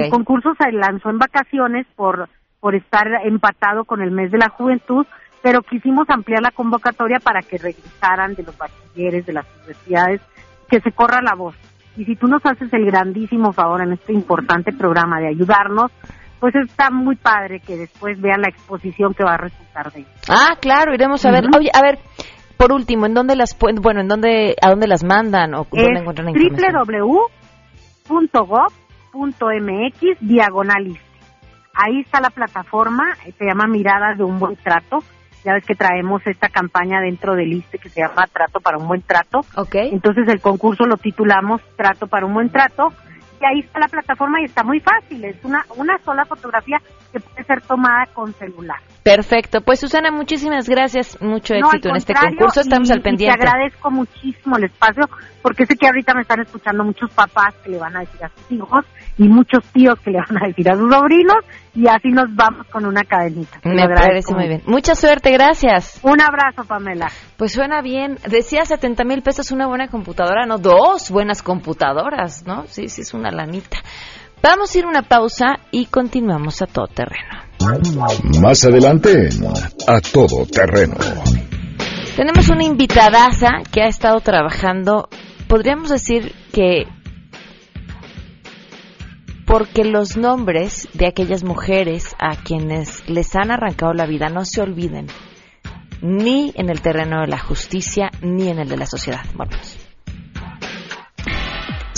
El 0.05 0.11
concurso 0.11 0.55
se 0.61 0.71
lanzó 0.73 1.09
en 1.09 1.19
vacaciones 1.19 1.87
por, 1.97 2.29
por 2.65 2.75
estar 2.75 3.07
empatado 3.27 3.85
con 3.85 4.01
el 4.01 4.11
mes 4.11 4.31
de 4.31 4.39
la 4.39 4.49
juventud, 4.49 5.05
pero 5.43 5.61
quisimos 5.61 6.09
ampliar 6.09 6.41
la 6.41 6.51
convocatoria 6.51 7.21
para 7.21 7.43
que 7.43 7.59
regresaran 7.59 8.35
de 8.35 8.43
los 8.43 8.57
bachilleres, 8.57 9.27
de 9.27 9.35
las 9.35 9.45
universidades, 9.59 10.23
que 10.71 10.81
se 10.81 10.91
corra 10.93 11.21
la 11.21 11.35
voz. 11.35 11.55
Y 11.99 12.07
si 12.07 12.17
tú 12.17 12.27
nos 12.27 12.41
haces 12.47 12.73
el 12.73 12.87
grandísimo 12.87 13.53
favor 13.53 13.83
en 13.83 13.93
este 13.93 14.15
importante 14.15 14.73
programa 14.73 15.21
de 15.21 15.29
ayudarnos, 15.29 15.93
pues 16.41 16.55
está 16.55 16.89
muy 16.89 17.17
padre 17.17 17.61
que 17.61 17.77
después 17.77 18.19
vean 18.19 18.41
la 18.41 18.49
exposición 18.49 19.13
que 19.13 19.25
va 19.25 19.35
a 19.35 19.45
resultar 19.45 19.93
de 19.93 20.01
ello. 20.01 20.09
Ah, 20.31 20.57
claro, 20.59 20.95
iremos 20.95 21.23
a 21.27 21.33
ver. 21.33 21.45
Oye, 21.55 21.69
a 21.71 21.83
ver, 21.83 21.99
por 22.57 22.73
último, 22.73 23.05
¿en 23.05 23.13
dónde 23.13 23.37
las 23.37 23.55
bueno, 23.59 24.01
en 24.01 24.09
dónde, 24.09 24.57
a 24.63 24.71
dónde 24.71 24.87
las 24.87 25.05
mandan 25.05 25.53
o 25.53 25.67
dónde 25.71 25.93
es 25.93 26.01
encuentran 26.01 26.25
la 26.25 26.33
información? 26.33 26.81
www.gov.mx 28.09 30.01
diagonal 30.21 30.97
Ahí 31.75 32.01
está 32.01 32.21
la 32.21 32.31
plataforma, 32.31 33.05
eh, 33.27 33.33
se 33.39 33.45
llama 33.45 33.67
Miradas 33.67 34.17
de 34.19 34.25
un 34.25 34.39
Buen 34.39 34.57
Trato. 34.57 35.01
Ya 35.45 35.53
ves 35.53 35.65
que 35.67 35.75
traemos 35.75 36.27
esta 36.27 36.49
campaña 36.49 37.01
dentro 37.03 37.35
del 37.35 37.53
ISTE 37.53 37.79
que 37.79 37.91
se 37.91 38.01
llama 38.01 38.27
Trato 38.33 38.61
para 38.61 38.79
un 38.79 38.89
Buen 38.89 39.03
Trato. 39.03 39.41
Ok. 39.57 39.75
Entonces 39.93 40.27
el 40.29 40.41
concurso 40.41 40.85
lo 40.87 40.97
titulamos 40.97 41.61
Trato 41.77 42.07
para 42.07 42.25
un 42.25 42.33
Buen 42.33 42.49
Trato. 42.51 42.89
Y 43.43 43.45
ahí 43.45 43.59
está 43.61 43.79
la 43.79 43.89
plataforma 43.89 44.41
y 44.41 44.45
está 44.45 44.63
muy 44.63 44.81
fácil. 44.81 45.23
Es 45.23 45.37
una, 45.45 45.67
una 45.77 45.99
sola 45.99 46.25
fotografía 46.25 46.79
que 47.13 47.21
puede 47.21 47.45
ser 47.45 47.61
tomada 47.63 48.07
con 48.15 48.33
celular. 48.35 48.79
Perfecto. 49.03 49.61
Pues 49.61 49.81
Susana, 49.81 50.11
muchísimas 50.11 50.67
gracias. 50.67 51.21
Mucho 51.21 51.53
éxito 51.53 51.91
en 51.91 51.97
este 51.97 52.15
concurso. 52.15 52.61
Estamos 52.61 52.89
y- 52.89 52.93
al 52.93 53.01
y 53.01 53.03
pendiente. 53.03 53.37
te 53.39 53.47
agradezco 53.47 53.91
muchísimo 53.91 54.57
el 54.57 54.65
espacio, 54.65 55.05
porque 55.43 55.67
sé 55.67 55.77
que 55.77 55.87
ahorita 55.87 56.15
me 56.15 56.23
están 56.23 56.41
escuchando 56.41 56.85
muchos 56.85 57.11
papás 57.11 57.55
que 57.63 57.71
le 57.73 57.79
van 57.79 57.95
a 57.97 58.01
decir 58.01 58.25
a 58.25 58.29
sus 58.31 58.51
hijos 58.53 58.87
y 59.19 59.29
muchos 59.29 59.63
tíos 59.75 59.99
que 60.01 60.11
le 60.13 60.21
van 60.27 60.43
a 60.43 60.47
decir 60.47 60.71
a 60.71 60.77
sus 60.77 60.91
sobrinos, 60.91 61.37
y 61.75 61.89
así 61.89 62.11
nos 62.11 62.35
vamos 62.35 62.67
con 62.69 62.87
una 62.87 63.03
cadenita. 63.03 63.61
Me 63.65 63.83
agradezco 63.83 64.33
parece 64.33 64.35
muy 64.35 64.49
bien. 64.49 64.63
Mucha 64.67 64.95
suerte, 64.95 65.33
gracias. 65.33 65.99
Un 66.03 66.21
abrazo, 66.21 66.65
Pamela. 66.67 67.11
Pues 67.37 67.53
suena 67.53 67.83
bien. 67.83 68.19
Decía 68.29 68.65
70 68.65 69.05
mil 69.05 69.23
pesos 69.23 69.51
una 69.51 69.67
buena 69.67 69.89
computadora, 69.89 70.47
no, 70.47 70.59
dos 70.59 71.11
buenas 71.11 71.43
computadoras, 71.43 72.47
¿no? 72.47 72.65
Sí, 72.69 72.89
sí, 72.89 73.03
es 73.03 73.13
una 73.13 73.31
lanita. 73.31 73.79
Vamos 74.43 74.75
a 74.75 74.79
ir 74.79 74.85
a 74.85 74.89
una 74.89 75.03
pausa 75.03 75.55
y 75.71 75.87
continuamos 75.87 76.63
a 76.63 76.67
todo 76.67 76.87
terreno. 76.87 77.45
Más 78.41 78.65
adelante 78.65 79.31
A 79.89 80.01
Todo 80.01 80.45
Terreno. 80.45 80.97
Tenemos 82.15 82.49
una 82.51 82.65
invitadaza 82.65 83.63
que 83.73 83.83
ha 83.83 83.89
estado 83.89 84.21
trabajando, 84.21 85.09
podríamos 85.49 85.89
decir 85.89 86.35
que 86.53 86.85
porque 89.55 89.85
los 89.85 90.17
nombres 90.17 90.89
de 90.95 91.07
aquellas 91.07 91.45
mujeres 91.45 92.17
a 92.19 92.35
quienes 92.35 93.09
les 93.09 93.37
han 93.37 93.53
arrancado 93.53 93.95
la 93.95 94.05
vida 94.05 94.29
no 94.29 94.45
se 94.45 94.61
olviden, 94.61 95.07
ni 96.03 96.53
en 96.57 96.71
el 96.71 96.81
terreno 96.81 97.21
de 97.21 97.29
la 97.29 97.39
justicia, 97.39 98.11
ni 98.21 98.49
en 98.49 98.59
el 98.59 98.69
de 98.69 98.77
la 98.77 98.87
sociedad. 98.87 99.25
Volvemos. 99.33 99.84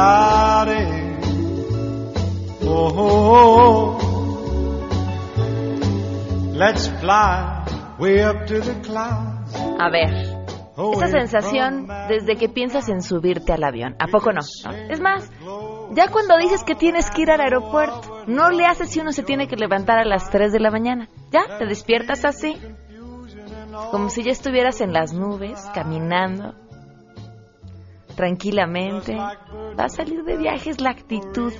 cantare. 0.00 1.18
Oh, 2.62 3.98
let's 6.54 6.88
fly 7.00 7.64
way 7.98 8.22
up 8.22 8.46
to 8.46 8.60
the 8.60 8.80
clouds. 8.82 9.54
A 9.78 9.90
ver, 9.90 10.10
esa 10.92 11.08
sensación 11.08 11.86
desde 12.08 12.36
que 12.36 12.48
piensas 12.48 12.88
en 12.88 13.02
subirte 13.02 13.52
al 13.52 13.64
avión, 13.64 13.96
¿a 13.98 14.06
poco 14.06 14.32
no? 14.32 14.40
¿No? 14.64 14.72
Es 14.72 15.00
más, 15.00 15.30
ya 15.92 16.08
cuando 16.08 16.36
dices 16.38 16.64
que 16.64 16.74
tienes 16.74 17.10
que 17.10 17.22
ir 17.22 17.30
al 17.30 17.40
aeropuerto, 17.40 18.24
no 18.26 18.50
le 18.50 18.66
haces 18.66 18.90
si 18.90 19.00
uno 19.00 19.12
se 19.12 19.22
tiene 19.22 19.48
que 19.48 19.56
levantar 19.56 19.98
a 19.98 20.04
las 20.04 20.30
3 20.30 20.52
de 20.52 20.60
la 20.60 20.70
mañana. 20.70 21.08
Ya, 21.30 21.58
te 21.58 21.66
despiertas 21.66 22.24
así, 22.24 22.56
como 23.90 24.08
si 24.08 24.22
ya 24.22 24.32
estuvieras 24.32 24.80
en 24.80 24.92
las 24.92 25.12
nubes, 25.12 25.60
caminando 25.74 26.54
tranquilamente. 28.20 29.16
Va 29.16 29.84
a 29.84 29.88
salir 29.88 30.24
de 30.24 30.36
viajes 30.36 30.78
la 30.82 30.90
actitud. 30.90 31.54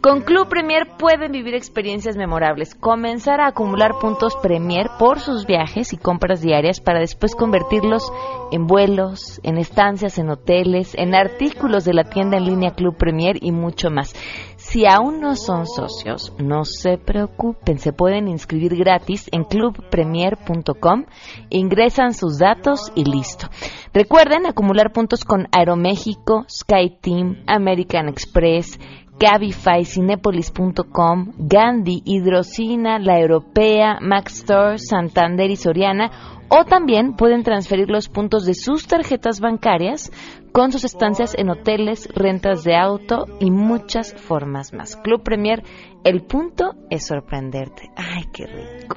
Con 0.00 0.22
Club 0.22 0.48
Premier 0.48 0.96
pueden 0.98 1.30
vivir 1.30 1.54
experiencias 1.54 2.16
memorables, 2.16 2.74
comenzar 2.74 3.40
a 3.40 3.48
acumular 3.48 3.92
puntos 4.00 4.34
Premier 4.42 4.88
por 4.98 5.20
sus 5.20 5.46
viajes 5.46 5.92
y 5.92 5.98
compras 5.98 6.40
diarias 6.40 6.80
para 6.80 6.98
después 7.00 7.36
convertirlos 7.36 8.10
en 8.50 8.66
vuelos, 8.66 9.40
en 9.44 9.58
estancias 9.58 10.18
en 10.18 10.30
hoteles, 10.30 10.94
en 10.94 11.14
artículos 11.14 11.84
de 11.84 11.92
la 11.92 12.04
tienda 12.04 12.38
en 12.38 12.46
línea 12.46 12.70
Club 12.70 12.96
Premier 12.96 13.36
y 13.40 13.52
mucho 13.52 13.90
más. 13.90 14.14
Si 14.56 14.86
aún 14.86 15.20
no 15.20 15.36
son 15.36 15.66
socios, 15.66 16.32
no 16.38 16.64
se 16.64 16.96
preocupen, 16.96 17.78
se 17.78 17.92
pueden 17.92 18.26
inscribir 18.26 18.76
gratis 18.76 19.28
en 19.32 19.44
clubpremier.com, 19.44 21.04
ingresan 21.50 22.14
sus 22.14 22.38
datos 22.38 22.90
y 22.94 23.04
listo. 23.04 23.48
Recuerden 23.92 24.46
acumular 24.46 24.92
puntos 24.92 25.24
con 25.24 25.48
Aeroméxico, 25.50 26.44
SkyTeam, 26.48 27.42
American 27.46 28.08
Express, 28.08 28.78
Cabify, 29.18 29.84
Cinepolis.com, 29.84 31.32
Gandhi, 31.38 32.02
Hidrocina, 32.04 32.98
La 32.98 33.18
Europea, 33.18 33.98
Max 34.00 34.38
Store, 34.38 34.78
Santander 34.78 35.50
y 35.50 35.56
Soriana 35.56 36.10
o 36.48 36.64
también 36.64 37.14
pueden 37.14 37.42
transferir 37.42 37.90
los 37.90 38.08
puntos 38.08 38.44
de 38.44 38.54
sus 38.54 38.86
tarjetas 38.86 39.40
bancarias 39.40 40.10
con 40.52 40.72
sus 40.72 40.84
estancias 40.84 41.34
en 41.36 41.50
hoteles, 41.50 42.08
rentas 42.14 42.64
de 42.64 42.76
auto 42.76 43.26
y 43.40 43.50
muchas 43.50 44.14
formas 44.14 44.72
más. 44.72 44.96
Club 44.96 45.22
Premier, 45.22 45.62
el 46.02 46.22
punto 46.22 46.74
es 46.90 47.06
sorprenderte. 47.06 47.90
Ay, 47.96 48.24
qué 48.32 48.46
rico. 48.46 48.96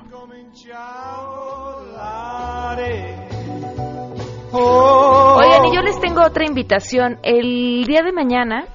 Ciao, 4.53 5.41
latte. 5.41 5.81
les 5.83 5.99
tengo 5.99 6.21
otra 6.21 6.45
invitación. 6.45 7.17
El 7.23 7.85
día 7.85 8.03
de 8.03 8.11
mañana 8.11 8.65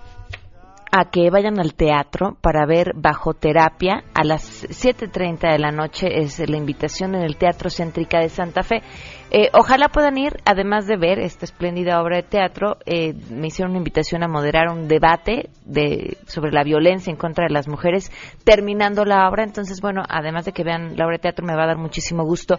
a 0.91 1.11
que 1.11 1.31
vayan 1.31 1.61
al 1.61 1.75
teatro 1.75 2.37
para 2.41 2.67
ver 2.67 2.93
Bajo 2.97 3.35
Terapia 3.35 4.03
a 4.15 4.25
las 4.25 4.65
7.30 4.65 5.53
de 5.53 5.59
la 5.59 5.71
noche 5.71 6.09
es 6.21 6.39
la 6.49 6.57
invitación 6.57 7.15
en 7.15 7.23
el 7.23 7.37
Teatro 7.37 7.71
Céntrica 7.71 8.19
de 8.19 8.29
Santa 8.29 8.63
Fe. 8.63 8.83
Eh, 9.31 9.51
ojalá 9.53 9.89
puedan 9.89 10.17
ir, 10.17 10.39
además 10.47 10.87
de 10.87 10.97
ver 10.97 11.19
esta 11.19 11.45
espléndida 11.45 12.01
obra 12.01 12.17
de 12.17 12.23
teatro, 12.23 12.79
eh, 12.87 13.13
me 13.31 13.49
hicieron 13.49 13.73
una 13.73 13.79
invitación 13.79 14.23
a 14.23 14.29
moderar 14.29 14.71
un 14.71 14.89
debate 14.89 15.51
de, 15.67 16.17
sobre 16.27 16.51
la 16.51 16.65
violencia 16.65 17.11
en 17.11 17.19
contra 17.19 17.47
de 17.47 17.53
las 17.53 17.69
mujeres 17.69 18.11
terminando 18.45 19.05
la 19.05 19.29
obra. 19.29 19.45
Entonces, 19.45 19.83
bueno, 19.83 20.03
además 20.09 20.47
de 20.47 20.53
que 20.53 20.65
vean 20.65 20.97
la 20.97 21.05
obra 21.05 21.19
de 21.19 21.23
teatro, 21.23 21.45
me 21.45 21.55
va 21.55 21.65
a 21.65 21.69
dar 21.69 21.77
muchísimo 21.79 22.25
gusto 22.25 22.59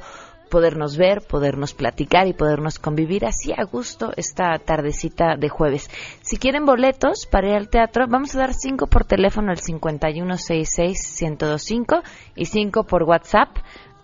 podernos 0.50 0.98
ver, 0.98 1.22
podernos 1.22 1.74
platicar 1.74 2.28
y 2.28 2.34
podernos 2.34 2.80
convivir 2.80 3.26
así 3.26 3.54
a 3.54 3.64
gusto 3.64 4.12
esta 4.18 4.60
tardecita 4.60 5.38
de 5.38 5.48
jueves. 5.50 5.90
Si 6.22 6.38
quieren 6.38 6.66
boletos 6.66 7.26
para 7.30 7.50
ir 7.50 7.56
al 7.56 7.70
teatro, 7.70 8.08
vamos 8.10 8.36
a 8.36 8.40
dar 8.40 8.54
cinco 8.54 8.88
por 8.88 9.06
teléfono 9.06 9.52
al 9.52 9.60
5166-1025 9.60 12.02
y 12.36 12.46
cinco 12.46 12.84
por 12.84 13.04
WhatsApp 13.04 13.50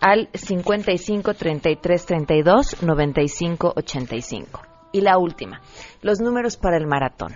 al 0.00 0.30
55 0.32 1.34
33 1.34 2.06
32 2.06 2.82
95 2.82 3.72
85. 3.76 4.62
Y 4.92 5.00
la 5.00 5.18
última, 5.18 5.60
los 6.00 6.20
números 6.20 6.56
para 6.56 6.76
el 6.76 6.86
maratón. 6.86 7.34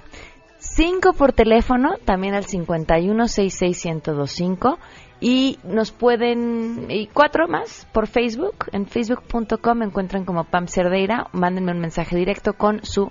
Cinco 0.72 1.14
por 1.14 1.32
teléfono, 1.32 1.96
también 2.04 2.34
al 2.34 2.44
51 2.44 3.26
66 3.26 3.86
1025 3.86 4.78
y 5.20 5.58
nos 5.64 5.90
pueden, 5.90 6.86
y 6.88 7.08
cuatro 7.08 7.48
más 7.48 7.88
por 7.92 8.06
Facebook, 8.06 8.66
en 8.72 8.86
facebook.com 8.86 9.78
me 9.78 9.86
encuentran 9.86 10.24
como 10.24 10.44
Pam 10.44 10.68
Cerdeira, 10.68 11.26
mándenme 11.32 11.72
un 11.72 11.80
mensaje 11.80 12.16
directo 12.16 12.52
con 12.52 12.84
su 12.84 13.10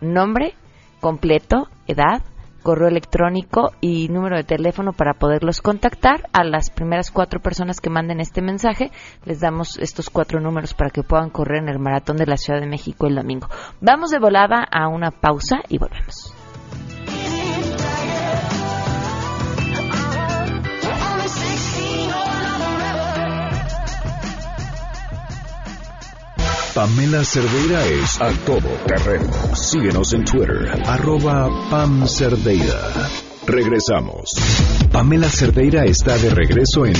nombre 0.00 0.54
completo, 1.00 1.68
edad, 1.88 2.22
correo 2.62 2.86
electrónico 2.86 3.72
y 3.80 4.08
número 4.08 4.36
de 4.36 4.44
teléfono 4.44 4.92
para 4.92 5.14
poderlos 5.14 5.62
contactar. 5.62 6.28
A 6.32 6.44
las 6.44 6.70
primeras 6.70 7.10
cuatro 7.10 7.40
personas 7.40 7.80
que 7.80 7.90
manden 7.90 8.20
este 8.20 8.40
mensaje, 8.40 8.92
les 9.24 9.40
damos 9.40 9.78
estos 9.78 10.10
cuatro 10.10 10.40
números 10.40 10.74
para 10.74 10.90
que 10.90 11.02
puedan 11.02 11.30
correr 11.30 11.64
en 11.64 11.70
el 11.70 11.80
maratón 11.80 12.18
de 12.18 12.26
la 12.26 12.36
Ciudad 12.36 12.60
de 12.60 12.68
México 12.68 13.08
el 13.08 13.16
domingo. 13.16 13.48
Vamos 13.80 14.10
de 14.10 14.20
volada 14.20 14.62
a 14.70 14.86
una 14.86 15.10
pausa 15.10 15.56
y 15.68 15.78
volvemos. 15.78 16.39
Pamela 26.80 27.22
Cerdeira 27.22 27.86
es 27.88 28.18
a 28.22 28.30
todo 28.46 28.70
terreno. 28.86 29.30
Síguenos 29.54 30.14
en 30.14 30.24
Twitter, 30.24 30.80
arroba 30.86 31.50
Pam 31.68 32.08
Cerdeira. 32.08 32.90
Regresamos. 33.46 34.30
Pamela 34.90 35.28
Cerdeira 35.28 35.84
está 35.84 36.16
de 36.16 36.30
regreso 36.30 36.86
en 36.86 36.94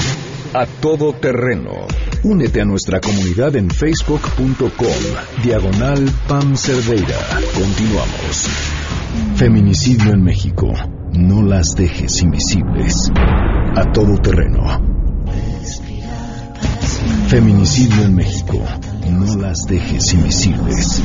A 0.52 0.66
Todo 0.66 1.14
Terreno. 1.14 1.86
Únete 2.22 2.60
a 2.60 2.66
nuestra 2.66 3.00
comunidad 3.00 3.56
en 3.56 3.70
facebook.com, 3.70 5.42
diagonal 5.42 6.10
Pam 6.28 6.54
Cerdeira. 6.56 7.16
Continuamos. 7.54 8.50
Feminicidio 9.36 10.12
en 10.12 10.22
México. 10.22 10.74
No 11.14 11.40
las 11.42 11.74
dejes 11.74 12.20
invisibles. 12.20 13.10
A 13.16 13.90
todo 13.94 14.18
terreno. 14.18 14.90
Feminicidio 17.28 18.04
en 18.04 18.14
México. 18.14 18.58
No 19.10 19.36
las 19.36 19.66
dejes 19.66 20.12
invisibles. 20.14 21.02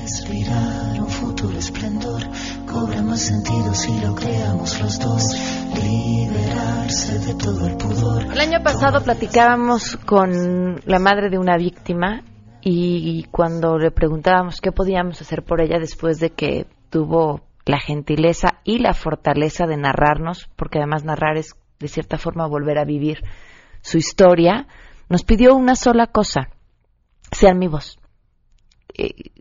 Respirar 0.00 1.00
un 1.00 1.08
futuro 1.08 1.58
esplendor 1.58 2.22
cobra 2.66 3.02
más 3.02 3.20
sentido 3.20 3.74
si 3.74 3.98
lo 4.00 4.14
creamos 4.14 4.80
los 4.80 4.98
dos. 4.98 5.22
Liberarse 5.82 7.18
de 7.18 7.34
todo 7.34 7.66
el 7.66 7.76
pudor. 7.76 8.24
El 8.32 8.40
año 8.40 8.62
pasado 8.62 9.02
platicábamos 9.02 9.96
con 9.96 10.80
la 10.84 10.98
madre 10.98 11.30
de 11.30 11.38
una 11.38 11.56
víctima 11.56 12.22
y 12.60 13.24
cuando 13.30 13.76
le 13.78 13.90
preguntábamos 13.90 14.60
qué 14.60 14.72
podíamos 14.72 15.20
hacer 15.20 15.42
por 15.42 15.60
ella 15.60 15.78
después 15.78 16.18
de 16.18 16.30
que 16.30 16.66
tuvo 16.90 17.42
la 17.66 17.78
gentileza 17.78 18.60
y 18.64 18.78
la 18.78 18.92
fortaleza 18.92 19.66
de 19.66 19.76
narrarnos, 19.76 20.48
porque 20.56 20.78
además 20.78 21.04
narrar 21.04 21.36
es 21.36 21.54
de 21.78 21.88
cierta 21.88 22.18
forma 22.18 22.46
volver 22.46 22.78
a 22.78 22.84
vivir 22.84 23.22
su 23.80 23.98
historia, 23.98 24.66
nos 25.08 25.24
pidió 25.24 25.54
una 25.54 25.76
sola 25.76 26.06
cosa, 26.06 26.48
sean 27.30 27.58
mi 27.58 27.68
voz. 27.68 27.98
Eh, 28.96 29.32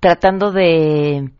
tratando 0.00 0.50
de 0.50 1.30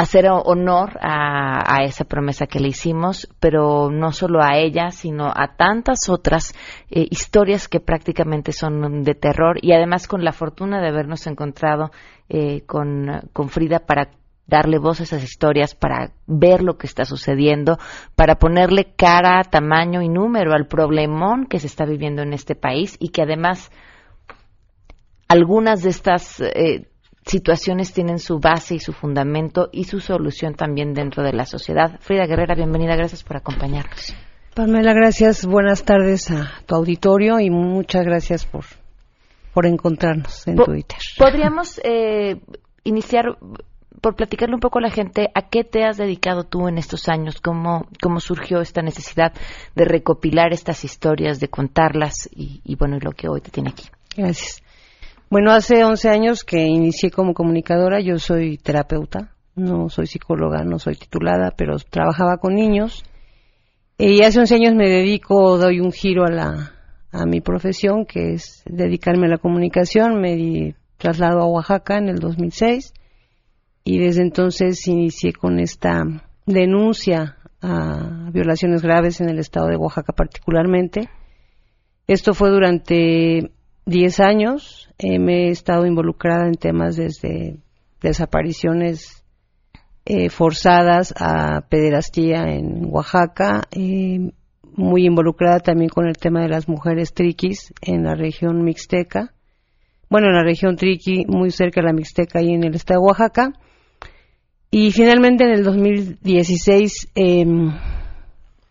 hacer 0.00 0.26
honor 0.28 0.98
a, 1.02 1.76
a, 1.76 1.84
esa 1.84 2.04
promesa 2.04 2.46
que 2.46 2.58
le 2.58 2.68
hicimos, 2.68 3.28
pero 3.38 3.90
no 3.90 4.12
solo 4.12 4.42
a 4.42 4.56
ella, 4.56 4.90
sino 4.92 5.26
a 5.28 5.56
tantas 5.56 6.08
otras 6.08 6.54
eh, 6.90 7.06
historias 7.10 7.68
que 7.68 7.80
prácticamente 7.80 8.52
son 8.52 9.02
de 9.02 9.14
terror 9.14 9.58
y 9.60 9.72
además 9.72 10.08
con 10.08 10.24
la 10.24 10.32
fortuna 10.32 10.80
de 10.80 10.88
habernos 10.88 11.26
encontrado 11.26 11.90
eh, 12.30 12.62
con, 12.66 13.28
con 13.34 13.50
Frida 13.50 13.80
para 13.80 14.10
darle 14.50 14.78
voz 14.78 15.00
a 15.00 15.04
esas 15.04 15.22
historias, 15.22 15.74
para 15.74 16.12
ver 16.26 16.62
lo 16.62 16.76
que 16.76 16.86
está 16.86 17.06
sucediendo, 17.06 17.78
para 18.16 18.34
ponerle 18.34 18.92
cara, 18.96 19.42
tamaño 19.44 20.02
y 20.02 20.08
número 20.08 20.52
al 20.52 20.66
problemón 20.66 21.46
que 21.46 21.58
se 21.58 21.68
está 21.68 21.86
viviendo 21.86 22.20
en 22.20 22.34
este 22.34 22.54
país 22.54 22.96
y 23.00 23.08
que 23.08 23.22
además 23.22 23.70
algunas 25.28 25.82
de 25.82 25.90
estas 25.90 26.40
eh, 26.40 26.88
situaciones 27.24 27.92
tienen 27.92 28.18
su 28.18 28.40
base 28.40 28.74
y 28.74 28.80
su 28.80 28.92
fundamento 28.92 29.68
y 29.72 29.84
su 29.84 30.00
solución 30.00 30.54
también 30.54 30.92
dentro 30.92 31.22
de 31.22 31.32
la 31.32 31.46
sociedad. 31.46 31.98
Frida 32.00 32.26
Guerrera, 32.26 32.54
bienvenida, 32.54 32.96
gracias 32.96 33.22
por 33.22 33.36
acompañarnos. 33.36 34.14
Pamela, 34.54 34.92
gracias, 34.92 35.46
buenas 35.46 35.84
tardes 35.84 36.30
a 36.30 36.50
tu 36.66 36.74
auditorio 36.74 37.38
y 37.38 37.50
muchas 37.50 38.04
gracias 38.04 38.44
por, 38.44 38.64
por 39.54 39.66
encontrarnos 39.66 40.46
en 40.48 40.56
Po 40.56 40.64
Twitter. 40.64 40.98
Podríamos 41.16 41.80
eh, 41.84 42.40
iniciar 42.82 43.38
por 44.00 44.16
platicarle 44.16 44.54
un 44.54 44.60
poco 44.60 44.78
a 44.78 44.82
la 44.82 44.90
gente 44.90 45.30
a 45.34 45.48
qué 45.48 45.64
te 45.64 45.84
has 45.84 45.96
dedicado 45.96 46.44
tú 46.44 46.68
en 46.68 46.78
estos 46.78 47.08
años, 47.08 47.40
cómo, 47.40 47.86
cómo 48.02 48.20
surgió 48.20 48.60
esta 48.60 48.82
necesidad 48.82 49.32
de 49.74 49.84
recopilar 49.84 50.52
estas 50.52 50.84
historias, 50.84 51.40
de 51.40 51.48
contarlas 51.48 52.28
y, 52.34 52.76
bueno, 52.76 52.96
y 52.96 53.00
lo 53.00 53.12
que 53.12 53.28
hoy 53.28 53.40
te 53.40 53.50
tiene 53.50 53.70
aquí. 53.70 53.84
Gracias. 54.16 54.62
Bueno, 55.28 55.52
hace 55.52 55.84
11 55.84 56.08
años 56.08 56.44
que 56.44 56.66
inicié 56.66 57.10
como 57.10 57.34
comunicadora, 57.34 58.00
yo 58.00 58.18
soy 58.18 58.58
terapeuta, 58.58 59.34
no 59.54 59.88
soy 59.88 60.06
psicóloga, 60.06 60.64
no 60.64 60.78
soy 60.78 60.96
titulada, 60.96 61.52
pero 61.56 61.76
trabajaba 61.78 62.38
con 62.38 62.54
niños. 62.54 63.04
Y 63.96 64.24
hace 64.24 64.40
11 64.40 64.54
años 64.54 64.74
me 64.74 64.88
dedico, 64.88 65.58
doy 65.58 65.78
un 65.78 65.92
giro 65.92 66.24
a, 66.24 66.30
la, 66.30 66.72
a 67.12 67.26
mi 67.26 67.40
profesión, 67.40 68.06
que 68.06 68.32
es 68.32 68.62
dedicarme 68.66 69.26
a 69.26 69.30
la 69.30 69.38
comunicación. 69.38 70.20
Me 70.20 70.34
di, 70.34 70.74
traslado 70.96 71.40
a 71.42 71.46
Oaxaca 71.46 71.98
en 71.98 72.08
el 72.08 72.18
2006 72.18 72.94
y 73.84 73.98
desde 73.98 74.22
entonces 74.22 74.86
inicié 74.86 75.32
con 75.32 75.58
esta 75.58 76.02
denuncia 76.46 77.36
a 77.62 78.30
violaciones 78.32 78.82
graves 78.82 79.20
en 79.20 79.28
el 79.28 79.38
estado 79.38 79.68
de 79.68 79.76
Oaxaca 79.76 80.12
particularmente. 80.12 81.08
Esto 82.06 82.34
fue 82.34 82.50
durante 82.50 83.50
10 83.86 84.20
años. 84.20 84.88
Eh, 84.98 85.18
me 85.18 85.46
he 85.46 85.50
estado 85.50 85.86
involucrada 85.86 86.46
en 86.46 86.54
temas 86.54 86.96
desde 86.96 87.58
desapariciones 88.00 89.24
eh, 90.06 90.30
forzadas 90.30 91.14
a 91.18 91.66
pederastía 91.68 92.44
en 92.48 92.86
Oaxaca, 92.86 93.62
eh, 93.70 94.32
muy 94.74 95.06
involucrada 95.06 95.60
también 95.60 95.90
con 95.90 96.06
el 96.06 96.16
tema 96.16 96.42
de 96.42 96.48
las 96.48 96.68
mujeres 96.68 97.12
triquis 97.12 97.72
en 97.82 98.04
la 98.04 98.14
región 98.14 98.64
mixteca, 98.64 99.34
bueno, 100.10 100.26
en 100.26 100.34
la 100.34 100.42
región 100.42 100.74
triqui, 100.74 101.24
muy 101.26 101.52
cerca 101.52 101.80
de 101.80 101.86
la 101.86 101.92
mixteca 101.92 102.42
y 102.42 102.52
en 102.52 102.64
el 102.64 102.74
estado 102.74 103.00
de 103.00 103.06
Oaxaca. 103.06 103.52
Y 104.70 104.92
finalmente 104.92 105.44
en 105.44 105.50
el 105.50 105.64
2016, 105.64 107.08
eh, 107.14 107.44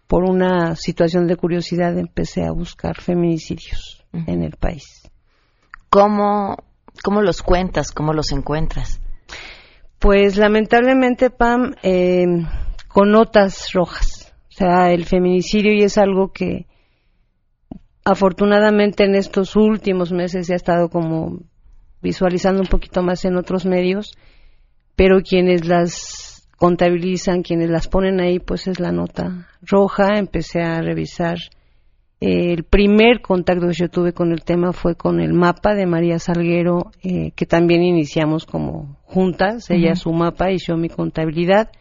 por 0.07 0.23
una 0.23 0.75
situación 0.75 1.27
de 1.27 1.35
curiosidad, 1.35 1.97
empecé 1.97 2.45
a 2.45 2.51
buscar 2.51 3.01
feminicidios 3.01 4.05
uh 4.13 4.17
-huh. 4.17 4.23
en 4.27 4.43
el 4.43 4.53
país. 4.53 4.83
¿Cómo, 5.89 6.55
¿Cómo 7.03 7.21
los 7.21 7.41
cuentas? 7.41 7.91
¿Cómo 7.91 8.13
los 8.13 8.31
encuentras? 8.31 9.01
Pues 9.99 10.37
lamentablemente, 10.37 11.29
Pam, 11.29 11.75
eh, 11.83 12.25
con 12.87 13.11
notas 13.11 13.71
rojas. 13.73 14.33
O 14.49 14.51
sea, 14.51 14.91
el 14.91 15.05
feminicidio 15.05 15.73
y 15.73 15.83
es 15.83 15.97
algo 15.97 16.31
que 16.31 16.65
afortunadamente 18.05 19.03
en 19.03 19.15
estos 19.15 19.55
últimos 19.55 20.11
meses 20.11 20.47
se 20.47 20.53
ha 20.53 20.55
estado 20.55 20.89
como 20.89 21.39
visualizando 22.01 22.61
un 22.61 22.67
poquito 22.67 23.03
más 23.03 23.25
en 23.25 23.35
otros 23.35 23.65
medios, 23.65 24.17
pero 24.99 25.21
quienes 25.21 25.65
las 25.65 26.45
contabilizan, 26.57 27.41
quienes 27.41 27.69
las 27.69 27.87
ponen 27.87 28.19
ahí, 28.19 28.39
pues 28.39 28.67
es 28.67 28.81
la 28.81 28.91
nota 28.91 29.47
roja. 29.61 30.17
Empecé 30.17 30.61
a 30.61 30.81
revisar 30.81 31.37
el 32.19 32.65
primer 32.65 33.21
contacto 33.21 33.67
que 33.67 33.75
yo 33.75 33.87
tuve 33.87 34.11
con 34.11 34.33
el 34.33 34.43
tema 34.43 34.73
fue 34.73 34.95
con 34.95 35.21
el 35.21 35.31
mapa 35.31 35.73
de 35.73 35.85
María 35.85 36.19
Salguero, 36.19 36.91
eh, 37.01 37.31
que 37.33 37.45
también 37.45 37.81
iniciamos 37.81 38.45
como 38.45 38.97
juntas, 39.03 39.69
ella 39.69 39.95
su 39.95 40.11
mapa 40.11 40.51
y 40.51 40.57
yo 40.57 40.75
mi 40.75 40.89
contabilidad. 40.89 41.71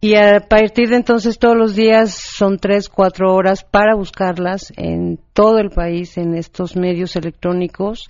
Y 0.00 0.14
a 0.14 0.38
partir 0.48 0.90
de 0.90 0.98
entonces 0.98 1.40
todos 1.40 1.56
los 1.56 1.74
días 1.74 2.14
son 2.14 2.58
tres, 2.58 2.88
cuatro 2.88 3.34
horas 3.34 3.64
para 3.64 3.96
buscarlas 3.96 4.72
en 4.76 5.18
todo 5.32 5.58
el 5.58 5.70
país, 5.70 6.18
en 6.18 6.36
estos 6.36 6.76
medios 6.76 7.16
electrónicos, 7.16 8.06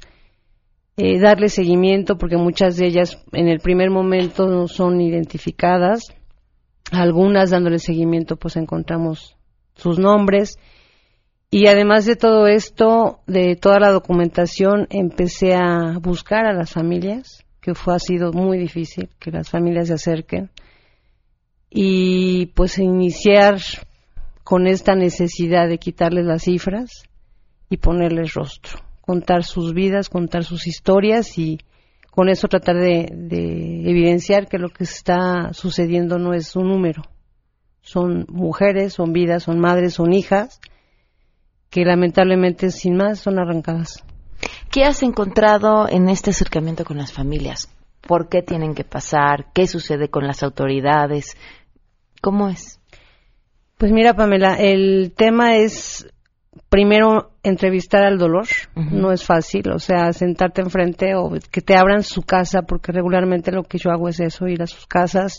eh, 0.97 1.19
darle 1.19 1.49
seguimiento 1.49 2.17
porque 2.17 2.37
muchas 2.37 2.77
de 2.77 2.87
ellas 2.87 3.23
en 3.33 3.49
el 3.49 3.61
primer 3.61 3.91
momento 3.91 4.47
no 4.47 4.67
son 4.69 5.01
identificadas, 5.01 6.05
algunas 6.91 7.51
dándole 7.51 7.79
seguimiento 7.79 8.37
pues 8.37 8.57
encontramos 8.57 9.37
sus 9.75 9.99
nombres. 9.99 10.59
Y 11.51 11.69
además 11.69 12.07
de 12.07 12.17
todo 12.17 12.49
esto, 12.49 13.21
de 13.27 13.57
toda 13.57 13.79
la 13.79 13.93
documentación, 13.93 14.87
empecé 14.91 15.55
a 15.55 15.99
buscar 16.01 16.45
a 16.45 16.53
las 16.53 16.73
familias, 16.73 17.45
que 17.61 17.75
fue 17.75 17.95
ha 17.95 17.99
sido 17.99 18.33
muy 18.33 18.59
difícil 18.59 19.11
que 19.21 19.31
las 19.31 19.49
familias 19.49 19.89
se 19.89 19.95
acerquen. 19.95 20.51
Y 21.71 22.47
pues 22.47 22.79
iniciar 22.79 23.61
con 24.43 24.67
esta 24.67 24.95
necesidad 24.95 25.69
de 25.69 25.79
quitarles 25.79 26.25
las 26.25 26.45
cifras 26.45 27.05
y 27.69 27.79
ponerles 27.79 28.35
rostro, 28.35 28.79
contar 29.07 29.45
sus 29.45 29.73
vidas, 29.73 30.09
contar 30.09 30.45
sus 30.45 30.67
historias 30.67 31.39
y 31.39 31.61
con 32.11 32.29
eso 32.29 32.49
tratar 32.49 32.77
de, 32.77 33.09
de 33.13 33.89
evidenciar 33.89 34.49
que 34.49 34.59
lo 34.59 34.69
que 34.71 34.85
está 34.85 35.53
sucediendo 35.53 36.19
no 36.19 36.35
es 36.35 36.57
un 36.57 36.69
número, 36.69 37.03
son 37.83 38.27
mujeres, 38.29 38.95
son 38.95 39.13
vidas, 39.13 39.45
son 39.45 39.61
madres, 39.61 39.95
son 39.95 40.13
hijas 40.13 40.61
que 41.71 41.85
lamentablemente 41.85 42.71
sin 42.71 42.97
más 42.97 43.21
son 43.21 43.39
arrancadas. 43.39 44.03
¿Qué 44.71 44.85
has 44.85 45.03
encontrado 45.03 45.89
en 45.89 46.09
este 46.09 46.31
acercamiento 46.31 46.85
con 46.85 46.97
las 46.97 47.13
familias? 47.13 47.71
¿Por 48.01 48.29
qué 48.29 48.43
tienen 48.43 48.75
que 48.75 48.85
pasar? 48.85 49.53
¿Qué 49.53 49.67
sucede 49.67 50.09
con 50.09 50.27
las 50.27 50.43
autoridades? 50.43 51.37
¿Cómo 52.21 52.49
es? 52.49 52.81
Pues 53.79 53.93
mira, 53.93 54.15
Pamela, 54.15 54.55
el 54.55 55.13
tema 55.15 55.57
es 55.57 56.09
primero 56.69 57.33
entrevistar 57.43 58.05
al 58.05 58.19
dolor, 58.19 58.47
no 58.75 59.13
es 59.13 59.25
fácil, 59.25 59.71
o 59.71 59.79
sea, 59.79 60.13
sentarte 60.13 60.63
enfrente 60.63 61.15
o 61.15 61.31
que 61.51 61.61
te 61.61 61.77
abran 61.77 62.03
su 62.03 62.23
casa, 62.23 62.63
porque 62.63 62.93
regularmente 62.93 63.53
lo 63.53 63.63
que 63.63 63.79
yo 63.79 63.91
hago 63.91 64.09
es 64.09 64.21
eso, 64.21 64.49
ir 64.49 64.63
a 64.63 64.67
sus 64.67 64.87
casas. 64.87 65.39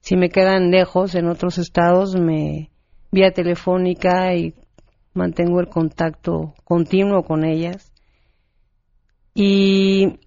Si 0.00 0.16
me 0.16 0.30
quedan 0.30 0.70
lejos 0.70 1.14
en 1.14 1.28
otros 1.28 1.58
estados, 1.58 2.16
me 2.16 2.70
vía 3.12 3.30
telefónica 3.30 4.34
y 4.34 4.54
mantengo 5.14 5.60
el 5.60 5.68
contacto 5.68 6.54
continuo 6.64 7.22
con 7.22 7.44
ellas. 7.44 7.92
Y 9.34 10.18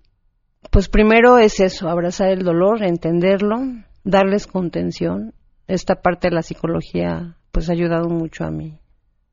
pues 0.72 0.88
primero 0.88 1.38
es 1.40 1.60
eso, 1.60 1.90
abrazar 1.90 2.30
el 2.30 2.44
dolor, 2.44 2.84
entenderlo, 2.84 3.58
darles 4.04 4.48
contención. 4.48 5.34
Esta 5.68 5.96
parte 5.96 6.30
de 6.30 6.36
la 6.36 6.42
psicología 6.42 7.36
pues 7.52 7.70
ha 7.70 7.74
ayudado 7.74 8.08
mucho 8.08 8.46
a 8.46 8.52
mí 8.52 8.80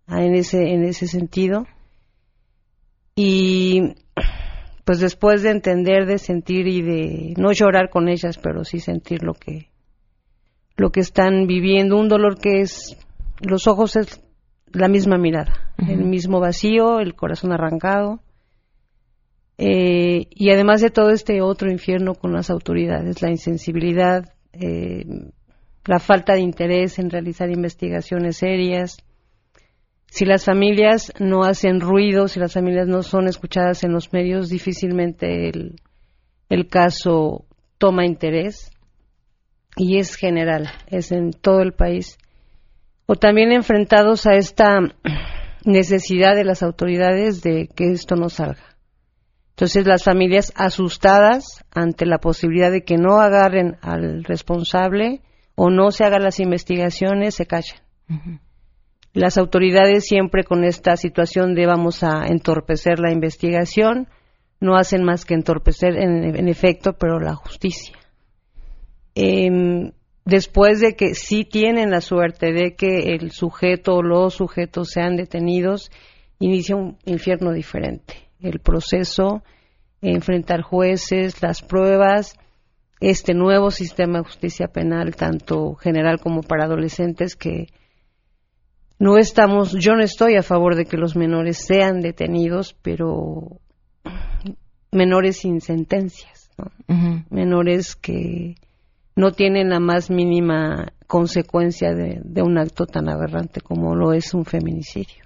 en 0.08 0.34
ese 0.34 0.72
en 0.72 0.84
ese 0.84 1.06
sentido. 1.06 1.66
Y 3.14 3.94
pues 4.84 5.00
después 5.00 5.42
de 5.42 5.50
entender, 5.50 6.06
de 6.06 6.18
sentir 6.18 6.66
y 6.66 6.82
de 6.82 7.34
no 7.36 7.52
llorar 7.52 7.90
con 7.90 8.08
ellas, 8.08 8.38
pero 8.38 8.64
sí 8.64 8.80
sentir 8.80 9.22
lo 9.22 9.34
que 9.34 9.68
lo 10.76 10.90
que 10.90 11.00
están 11.00 11.46
viviendo, 11.46 11.98
un 11.98 12.08
dolor 12.08 12.38
que 12.38 12.60
es 12.60 12.96
los 13.40 13.66
ojos 13.66 13.96
es 13.96 14.20
la 14.72 14.88
misma 14.88 15.18
mirada, 15.18 15.74
el 15.76 16.04
mismo 16.04 16.40
vacío, 16.40 17.00
el 17.00 17.14
corazón 17.14 17.52
arrancado. 17.52 18.20
Eh, 19.58 20.26
y 20.30 20.50
además 20.50 20.80
de 20.80 20.90
todo 20.90 21.10
este 21.10 21.42
otro 21.42 21.70
infierno 21.70 22.14
con 22.14 22.32
las 22.32 22.50
autoridades, 22.50 23.20
la 23.22 23.30
insensibilidad, 23.30 24.32
eh, 24.54 25.04
la 25.84 25.98
falta 25.98 26.34
de 26.34 26.40
interés 26.40 26.98
en 26.98 27.10
realizar 27.10 27.50
investigaciones 27.50 28.38
serias. 28.38 28.96
Si 30.12 30.26
las 30.26 30.44
familias 30.44 31.10
no 31.18 31.42
hacen 31.42 31.80
ruido, 31.80 32.28
si 32.28 32.38
las 32.38 32.52
familias 32.52 32.86
no 32.86 33.02
son 33.02 33.28
escuchadas 33.28 33.82
en 33.82 33.92
los 33.92 34.12
medios, 34.12 34.50
difícilmente 34.50 35.48
el, 35.48 35.80
el 36.50 36.68
caso 36.68 37.46
toma 37.78 38.04
interés. 38.04 38.70
Y 39.74 39.96
es 39.96 40.16
general, 40.16 40.68
es 40.88 41.12
en 41.12 41.30
todo 41.30 41.62
el 41.62 41.72
país 41.72 42.18
o 43.06 43.16
también 43.16 43.52
enfrentados 43.52 44.26
a 44.26 44.34
esta 44.34 44.80
necesidad 45.64 46.34
de 46.34 46.44
las 46.44 46.62
autoridades 46.62 47.40
de 47.40 47.70
que 47.74 47.92
esto 47.92 48.14
no 48.14 48.28
salga. 48.28 48.76
Entonces 49.52 49.86
las 49.86 50.04
familias 50.04 50.52
asustadas 50.56 51.64
ante 51.74 52.04
la 52.04 52.18
posibilidad 52.18 52.70
de 52.70 52.84
que 52.84 52.98
no 52.98 53.18
agarren 53.18 53.78
al 53.80 54.24
responsable 54.24 55.22
o 55.54 55.70
no 55.70 55.90
se 55.90 56.04
hagan 56.04 56.22
las 56.22 56.38
investigaciones 56.38 57.34
se 57.34 57.46
callan. 57.46 57.80
Las 59.14 59.36
autoridades 59.36 60.06
siempre 60.06 60.42
con 60.42 60.64
esta 60.64 60.96
situación 60.96 61.54
de 61.54 61.66
vamos 61.66 62.02
a 62.02 62.26
entorpecer 62.26 62.98
la 62.98 63.12
investigación 63.12 64.08
no 64.58 64.76
hacen 64.76 65.04
más 65.04 65.24
que 65.24 65.34
entorpecer 65.34 65.96
en, 65.96 66.48
efecto, 66.48 66.94
pero 66.94 67.18
la 67.18 67.34
justicia. 67.34 67.96
Em, 69.14 69.90
después 70.24 70.80
de 70.80 70.94
que 70.94 71.14
sí 71.14 71.44
tienen 71.44 71.90
la 71.90 72.00
suerte 72.00 72.52
de 72.52 72.74
que 72.74 73.14
el 73.14 73.32
sujeto 73.32 73.96
o 73.96 74.02
los 74.02 74.34
sujetos 74.34 74.90
sean 74.90 75.16
detenidos, 75.16 75.90
inicia 76.38 76.76
un 76.76 76.96
infierno 77.04 77.52
diferente. 77.52 78.14
El 78.40 78.60
proceso, 78.60 79.42
enfrentar 80.00 80.62
jueces, 80.62 81.42
las 81.42 81.60
pruebas, 81.60 82.38
este 83.00 83.34
nuevo 83.34 83.70
sistema 83.70 84.18
de 84.18 84.24
justicia 84.24 84.68
penal, 84.68 85.16
tanto 85.16 85.74
general 85.74 86.20
como 86.20 86.42
para 86.42 86.64
adolescentes, 86.64 87.34
que 87.34 87.66
no 89.02 89.18
estamos, 89.18 89.72
yo 89.72 89.96
no 89.96 90.02
estoy 90.04 90.36
a 90.36 90.44
favor 90.44 90.76
de 90.76 90.84
que 90.84 90.96
los 90.96 91.16
menores 91.16 91.58
sean 91.58 92.02
detenidos, 92.02 92.76
pero 92.82 93.58
menores 94.92 95.38
sin 95.38 95.60
sentencias, 95.60 96.52
menores 97.28 97.96
que 97.96 98.54
no 99.16 99.32
tienen 99.32 99.70
la 99.70 99.80
más 99.80 100.08
mínima 100.08 100.92
consecuencia 101.08 101.92
de, 101.94 102.42
un 102.42 102.58
acto 102.58 102.86
tan 102.86 103.08
aberrante 103.08 103.60
como 103.60 103.96
lo 103.96 104.12
es 104.12 104.34
un 104.34 104.44
feminicidio. 104.44 105.24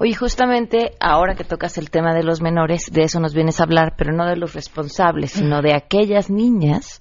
Oye, 0.00 0.16
justamente 0.16 0.90
ahora 0.98 1.36
que 1.36 1.44
tocas 1.44 1.78
el 1.78 1.90
tema 1.90 2.16
de 2.16 2.24
los 2.24 2.42
menores, 2.42 2.90
de 2.90 3.04
eso 3.04 3.20
nos 3.20 3.32
vienes 3.32 3.60
a 3.60 3.62
hablar, 3.62 3.94
pero 3.96 4.12
no 4.12 4.26
de 4.26 4.34
los 4.34 4.54
responsables, 4.54 5.30
sino 5.30 5.62
de 5.62 5.72
aquellas 5.72 6.30
niñas 6.30 7.00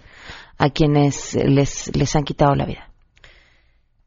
a 0.60 0.70
quienes 0.70 1.34
les, 1.34 1.90
les 1.98 2.16
han 2.16 2.24
quitado 2.24 2.54
la 2.54 2.68
vida. 2.68 2.93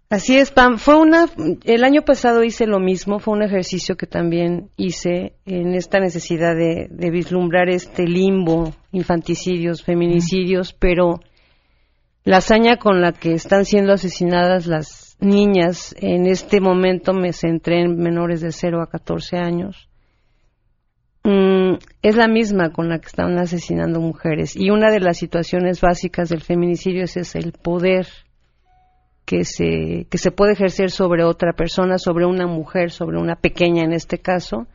Así 0.09 0.38
es, 0.38 0.53
Pam. 0.53 0.79
Fue 0.79 0.97
una, 0.97 1.27
el 1.64 1.83
año 1.83 2.03
pasado 2.03 2.45
hice 2.45 2.66
lo 2.66 2.79
mismo, 2.79 3.19
fue 3.19 3.35
un 3.35 3.42
ejercicio 3.42 3.97
que 3.97 4.07
también 4.07 4.71
hice 4.77 5.35
en 5.45 5.75
esta 5.75 5.99
necesidad 5.99 6.55
de, 6.55 6.87
de 6.90 7.11
vislumbrar 7.11 7.69
este 7.69 8.05
limbo, 8.05 8.73
infanticidios, 8.92 9.83
feminicidios, 9.83 10.73
pero 10.73 11.21
la 12.23 12.37
hazaña 12.37 12.77
con 12.77 13.01
la 13.01 13.12
que 13.12 13.33
están 13.33 13.64
siendo 13.64 13.92
asesinadas 13.92 14.66
las 14.66 15.16
niñas, 15.19 15.92
en 15.99 16.27
este 16.27 16.61
momento 16.61 17.12
me 17.12 17.33
centré 17.33 17.83
en 17.83 17.97
menores 17.97 18.40
de 18.40 18.53
0 18.53 18.83
a 18.83 18.88
14 18.88 19.38
años, 19.38 19.88
mm, 21.25 21.79
es 22.03 22.16
la 22.16 22.29
misma 22.29 22.71
con 22.71 22.88
la 22.88 23.01
que 23.01 23.07
están 23.07 23.37
asesinando 23.38 24.01
mujeres. 24.01 24.55
Y 24.55 24.71
una 24.71 24.92
de 24.92 25.01
las 25.01 25.19
situaciones 25.19 25.81
básicas 25.81 26.29
del 26.29 26.42
feminicidio 26.42 27.03
es 27.05 27.35
el 27.35 27.51
poder 27.53 28.07
que 29.27 29.45
se, 29.45 30.07
que 30.09 30.19
se 30.19 30.31
puede 30.31 30.53
ejercer 30.53 30.91
sobre 30.91 31.25
otra 31.25 31.53
persona, 31.53 31.99
sobre 31.99 32.25
una 32.25 32.47
mujer, 32.47 32.91
sobre 32.93 33.19
una 33.19 33.37
pequeña 33.37 33.83
en 33.83 33.93
este 33.93 34.19
caso, 34.19 34.69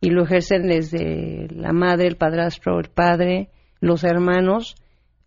y 0.00 0.10
lo 0.10 0.24
ejercen 0.24 0.66
desde 0.66 1.46
la 1.54 1.72
madre, 1.72 2.08
el 2.08 2.16
padrastro, 2.16 2.80
el 2.80 2.90
padre, 2.90 3.50
los 3.80 4.02
hermanos, 4.02 4.74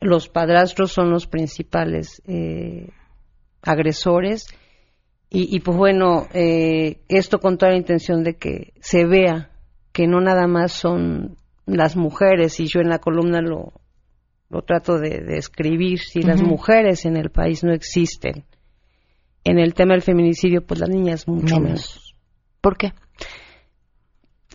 los 0.01 0.27
padrastros 0.27 0.91
son 0.91 1.09
los 1.09 1.25
principales 1.25 2.21
eh, 2.27 2.89
agresores. 3.61 4.45
Y, 5.37 5.59
pues 5.59 5.75
bueno, 5.75 6.27
eh, 6.33 7.01
esto 7.09 7.39
con 7.39 7.57
toda 7.57 7.71
la 7.73 7.77
intención 7.77 8.23
de 8.23 8.37
que 8.37 8.71
se 8.79 9.05
vea 9.05 9.49
que 9.91 10.07
no 10.07 10.21
nada 10.21 10.47
más 10.47 10.71
son 10.71 11.35
las 11.65 11.97
mujeres, 11.97 12.57
y 12.61 12.67
yo 12.67 12.79
en 12.79 12.87
la 12.87 12.99
columna 12.99 13.41
lo, 13.41 13.73
lo 14.49 14.61
trato 14.61 14.97
de, 14.97 15.37
escribir, 15.37 15.99
si 15.99 16.21
las 16.21 16.41
mujeres 16.41 17.05
en 17.05 17.17
el 17.17 17.31
país 17.31 17.65
no 17.65 17.73
existen, 17.73 18.45
en 19.45 19.59
el 19.59 19.73
tema 19.73 19.93
del 19.93 20.01
feminicidio, 20.01 20.65
pues 20.65 20.81
las 20.81 20.89
niñas 20.89 21.27
mucho 21.27 21.59
menos. 21.59 22.13
¿Por 22.59 22.77
qué? 22.77 22.91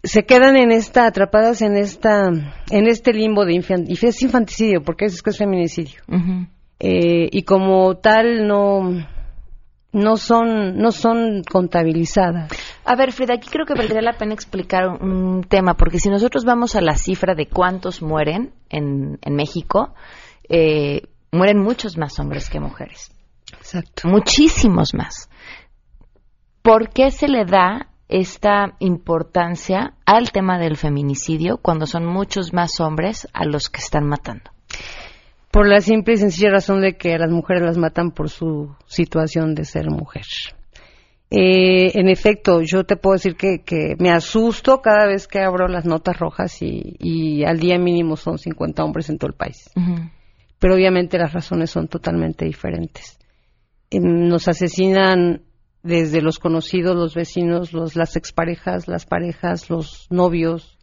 se 0.02 0.24
quedan 0.24 0.56
en 0.56 0.72
esta 0.72 1.06
atrapadas 1.06 1.62
en 1.62 1.76
esta 1.76 2.28
en 2.70 2.86
este 2.86 3.12
limbo 3.12 3.44
de 3.44 3.54
y 3.54 4.06
es 4.06 4.22
infanticidio 4.22 4.82
porque 4.82 5.06
es, 5.06 5.22
es 5.24 5.38
feminicidio 5.38 6.00
eh, 6.78 7.28
y 7.30 7.42
como 7.42 7.96
tal 7.98 8.46
no 8.46 9.06
no 9.92 10.16
son 10.16 10.78
no 10.78 10.92
son 10.92 11.42
contabilizadas 11.42 12.50
A 12.84 12.96
ver, 12.96 13.12
Frida, 13.12 13.34
aquí 13.34 13.48
creo 13.50 13.66
que 13.66 13.74
valdría 13.74 14.00
la 14.00 14.14
pena 14.14 14.32
explicar 14.32 14.88
un, 14.88 15.12
un 15.12 15.44
tema, 15.44 15.74
porque 15.74 15.98
si 15.98 16.08
nosotros 16.08 16.44
vamos 16.44 16.76
a 16.76 16.80
la 16.80 16.96
cifra 16.96 17.34
de 17.34 17.46
cuántos 17.46 18.00
mueren 18.00 18.52
en, 18.70 19.18
en 19.20 19.34
México, 19.34 19.94
eh, 20.48 21.02
mueren 21.30 21.58
muchos 21.58 21.98
más 21.98 22.18
hombres 22.18 22.48
que 22.48 22.58
mujeres. 22.58 23.12
Exacto. 23.72 24.08
Muchísimos 24.08 24.94
más. 24.94 25.28
¿Por 26.62 26.90
qué 26.90 27.10
se 27.10 27.28
le 27.28 27.44
da 27.44 27.88
esta 28.08 28.74
importancia 28.80 29.94
al 30.04 30.32
tema 30.32 30.58
del 30.58 30.76
feminicidio 30.76 31.58
cuando 31.58 31.86
son 31.86 32.04
muchos 32.04 32.52
más 32.52 32.80
hombres 32.80 33.28
a 33.32 33.44
los 33.44 33.70
que 33.70 33.78
están 33.78 34.08
matando? 34.08 34.50
Por 35.52 35.68
la 35.68 35.80
simple 35.80 36.14
y 36.14 36.16
sencilla 36.16 36.50
razón 36.50 36.80
de 36.80 36.96
que 36.96 37.14
a 37.14 37.18
las 37.18 37.30
mujeres 37.30 37.62
las 37.62 37.78
matan 37.78 38.10
por 38.10 38.28
su 38.28 38.74
situación 38.86 39.54
de 39.54 39.64
ser 39.64 39.88
mujer. 39.88 40.24
Eh, 41.30 41.92
en 41.98 42.08
efecto, 42.08 42.62
yo 42.62 42.82
te 42.84 42.96
puedo 42.96 43.14
decir 43.14 43.36
que, 43.36 43.62
que, 43.64 43.94
me 44.00 44.10
asusto 44.10 44.82
cada 44.82 45.06
vez 45.06 45.28
que 45.28 45.38
abro 45.38 45.68
las 45.68 45.84
notas 45.84 46.18
rojas 46.18 46.60
y, 46.60 46.96
y 46.98 47.44
al 47.44 47.60
día 47.60 47.78
mínimo 47.78 48.16
son 48.16 48.38
50 48.38 48.82
hombres 48.82 49.08
en 49.10 49.18
todo 49.18 49.28
el 49.28 49.36
país. 49.36 49.70
Uh 49.76 49.80
-huh. 49.80 50.10
Pero 50.58 50.74
obviamente 50.74 51.18
las 51.18 51.32
razones 51.32 51.70
son 51.70 51.86
totalmente 51.86 52.44
diferentes. 52.44 53.19
Eh, 53.90 54.00
nos 54.00 54.48
asesinan 54.48 55.42
desde 55.82 56.20
los 56.20 56.38
conocidos, 56.38 56.94
los 56.94 57.14
vecinos, 57.14 57.72
los, 57.72 57.96
las 57.96 58.16
exparejas, 58.16 58.86
las 58.86 59.06
parejas, 59.06 59.70
los 59.70 60.06
novios, 60.10 60.78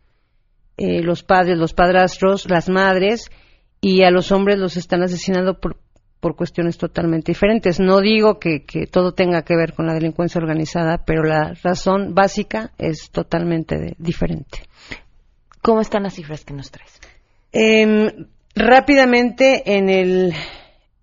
eh, 0.77 1.01
los 1.01 1.23
padres, 1.23 1.57
los 1.57 1.73
padrastros, 1.73 2.49
las 2.49 2.69
madres, 2.69 3.29
y 3.79 4.03
a 4.03 4.11
los 4.11 4.31
hombres 4.31 4.57
los 4.57 4.75
están 4.75 5.03
asesinando 5.03 5.59
por, 5.59 5.77
por 6.19 6.35
cuestiones 6.35 6.77
totalmente 6.77 7.31
diferentes. 7.31 7.79
No 7.79 8.01
digo 8.01 8.39
que, 8.39 8.65
que, 8.65 8.87
todo 8.87 9.13
tenga 9.13 9.43
que 9.43 9.55
ver 9.55 9.73
con 9.73 9.85
la 9.85 9.93
delincuencia 9.93 10.41
organizada, 10.41 11.03
pero 11.05 11.23
la 11.23 11.53
razón 11.63 12.15
básica 12.15 12.71
es 12.77 13.11
totalmente 13.11 13.77
de, 13.77 13.95
diferente. 13.99 14.59
¿Cómo 15.61 15.81
están 15.81 16.03
las 16.03 16.15
cifras 16.15 16.43
que 16.43 16.53
nos 16.53 16.71
traes? 16.71 16.99
Eh, 17.51 18.25
rápidamente, 18.55 19.75
en 19.77 19.89
el 19.89 20.33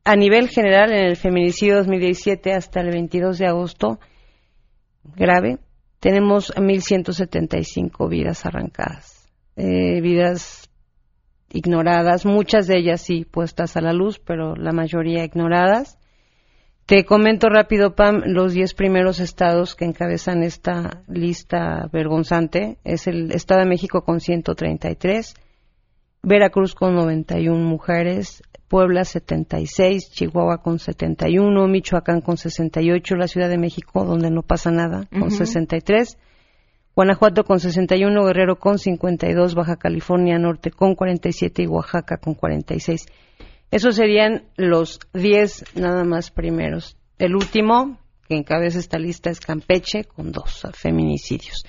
a 0.05 0.17
nivel 0.17 0.49
general, 0.49 0.93
en 0.93 1.07
el 1.07 1.17
feminicidio 1.17 1.77
2017 1.77 2.53
hasta 2.53 2.81
el 2.81 2.91
22 2.91 3.39
de 3.39 3.47
agosto, 3.47 3.99
grave, 5.17 5.59
tenemos 5.99 6.55
1.175 6.55 8.09
vidas 8.09 8.45
arrancadas, 8.45 9.33
eh, 9.57 10.01
vidas 10.03 10.69
ignoradas, 11.51 12.27
muchas 12.27 12.67
de 12.67 12.79
ellas 12.79 13.01
sí 13.01 13.25
puestas 13.25 13.77
a 13.77 13.81
la 13.81 13.93
luz, 13.93 14.19
pero 14.19 14.57
la 14.57 14.73
mayoría 14.73 15.25
ignoradas. 15.25 15.99
Te 16.85 17.07
comento 17.07 17.49
rápido, 17.49 17.95
Pam, 17.95 18.21
los 18.27 18.53
10 18.53 18.75
primeros 18.75 19.19
estados 19.19 19.75
que 19.75 19.87
encabezan 19.87 20.43
esta 20.43 21.03
lista 21.09 21.89
vergonzante. 21.91 22.77
Es 22.85 23.07
el 23.07 23.33
Estado 23.33 23.61
de 23.61 23.69
México 23.69 24.03
con 24.05 24.21
133, 24.21 25.35
Veracruz 26.25 26.75
con 26.75 26.95
91 26.95 27.63
mujeres, 27.65 28.43
Puebla 28.69 29.05
76, 29.05 30.11
Chihuahua 30.11 30.63
con 30.63 30.79
71, 30.79 31.69
Michoacán 31.69 32.21
con 32.21 32.37
68, 32.37 33.15
la 33.17 33.29
Ciudad 33.29 33.49
de 33.49 33.59
México, 33.59 34.05
donde 34.05 34.31
no 34.31 34.43
pasa 34.43 34.71
nada, 34.71 35.07
con 35.11 35.25
uh 35.25 35.27
-huh. 35.27 35.31
63, 35.31 36.19
Guanajuato 36.97 37.45
con 37.45 37.61
61, 37.61 38.25
Guerrero 38.25 38.57
con 38.57 38.79
52, 38.79 39.55
Baja 39.55 39.77
California 39.77 40.39
Norte 40.39 40.71
con 40.71 40.95
47 40.95 41.63
y 41.63 41.67
Oaxaca 41.67 42.17
con 42.19 42.35
46. 42.35 43.07
Esos 43.71 43.97
serían 43.97 44.45
los 44.57 45.01
10 45.13 45.77
nada 45.77 46.05
más 46.05 46.31
primeros. 46.31 46.97
El 47.19 47.35
último 47.35 47.99
que 48.29 48.37
encabeza 48.37 48.79
esta 48.79 48.99
lista 48.99 49.31
es 49.31 49.41
Campeche 49.41 50.05
con 50.05 50.33
dos 50.33 50.63
feminicidios. 50.73 51.65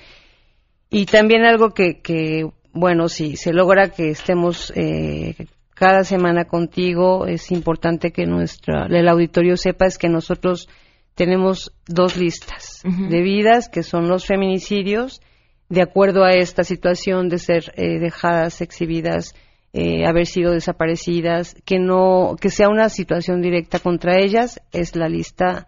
Y 0.88 1.06
también 1.06 1.44
algo 1.44 1.70
que, 1.70 2.00
que 2.00 2.48
bueno, 2.76 3.08
si 3.08 3.36
se 3.36 3.52
logra 3.52 3.88
que 3.88 4.10
estemos 4.10 4.72
eh, 4.76 5.34
cada 5.74 6.04
semana 6.04 6.44
contigo, 6.44 7.26
es 7.26 7.50
importante 7.50 8.12
que 8.12 8.26
nuestra, 8.26 8.86
el 8.86 9.08
auditorio 9.08 9.56
sepa 9.56 9.86
es 9.86 9.98
que 9.98 10.08
nosotros 10.08 10.68
tenemos 11.14 11.72
dos 11.86 12.16
listas 12.16 12.82
uh 12.84 12.88
-huh. 12.88 13.08
de 13.08 13.22
vidas, 13.22 13.68
que 13.68 13.82
son 13.82 14.08
los 14.08 14.26
feminicidios, 14.26 15.20
de 15.68 15.82
acuerdo 15.82 16.22
a 16.24 16.32
esta 16.32 16.62
situación 16.64 17.28
de 17.28 17.38
ser 17.38 17.72
eh, 17.76 17.98
dejadas, 17.98 18.60
exhibidas, 18.60 19.34
eh, 19.72 20.06
haber 20.06 20.26
sido 20.26 20.52
desaparecidas, 20.52 21.54
que 21.64 21.78
no, 21.78 22.36
que 22.40 22.50
sea 22.50 22.68
una 22.68 22.88
situación 22.88 23.42
directa 23.42 23.78
contra 23.78 24.20
ellas, 24.20 24.60
es 24.72 24.94
la 24.94 25.08
lista 25.08 25.66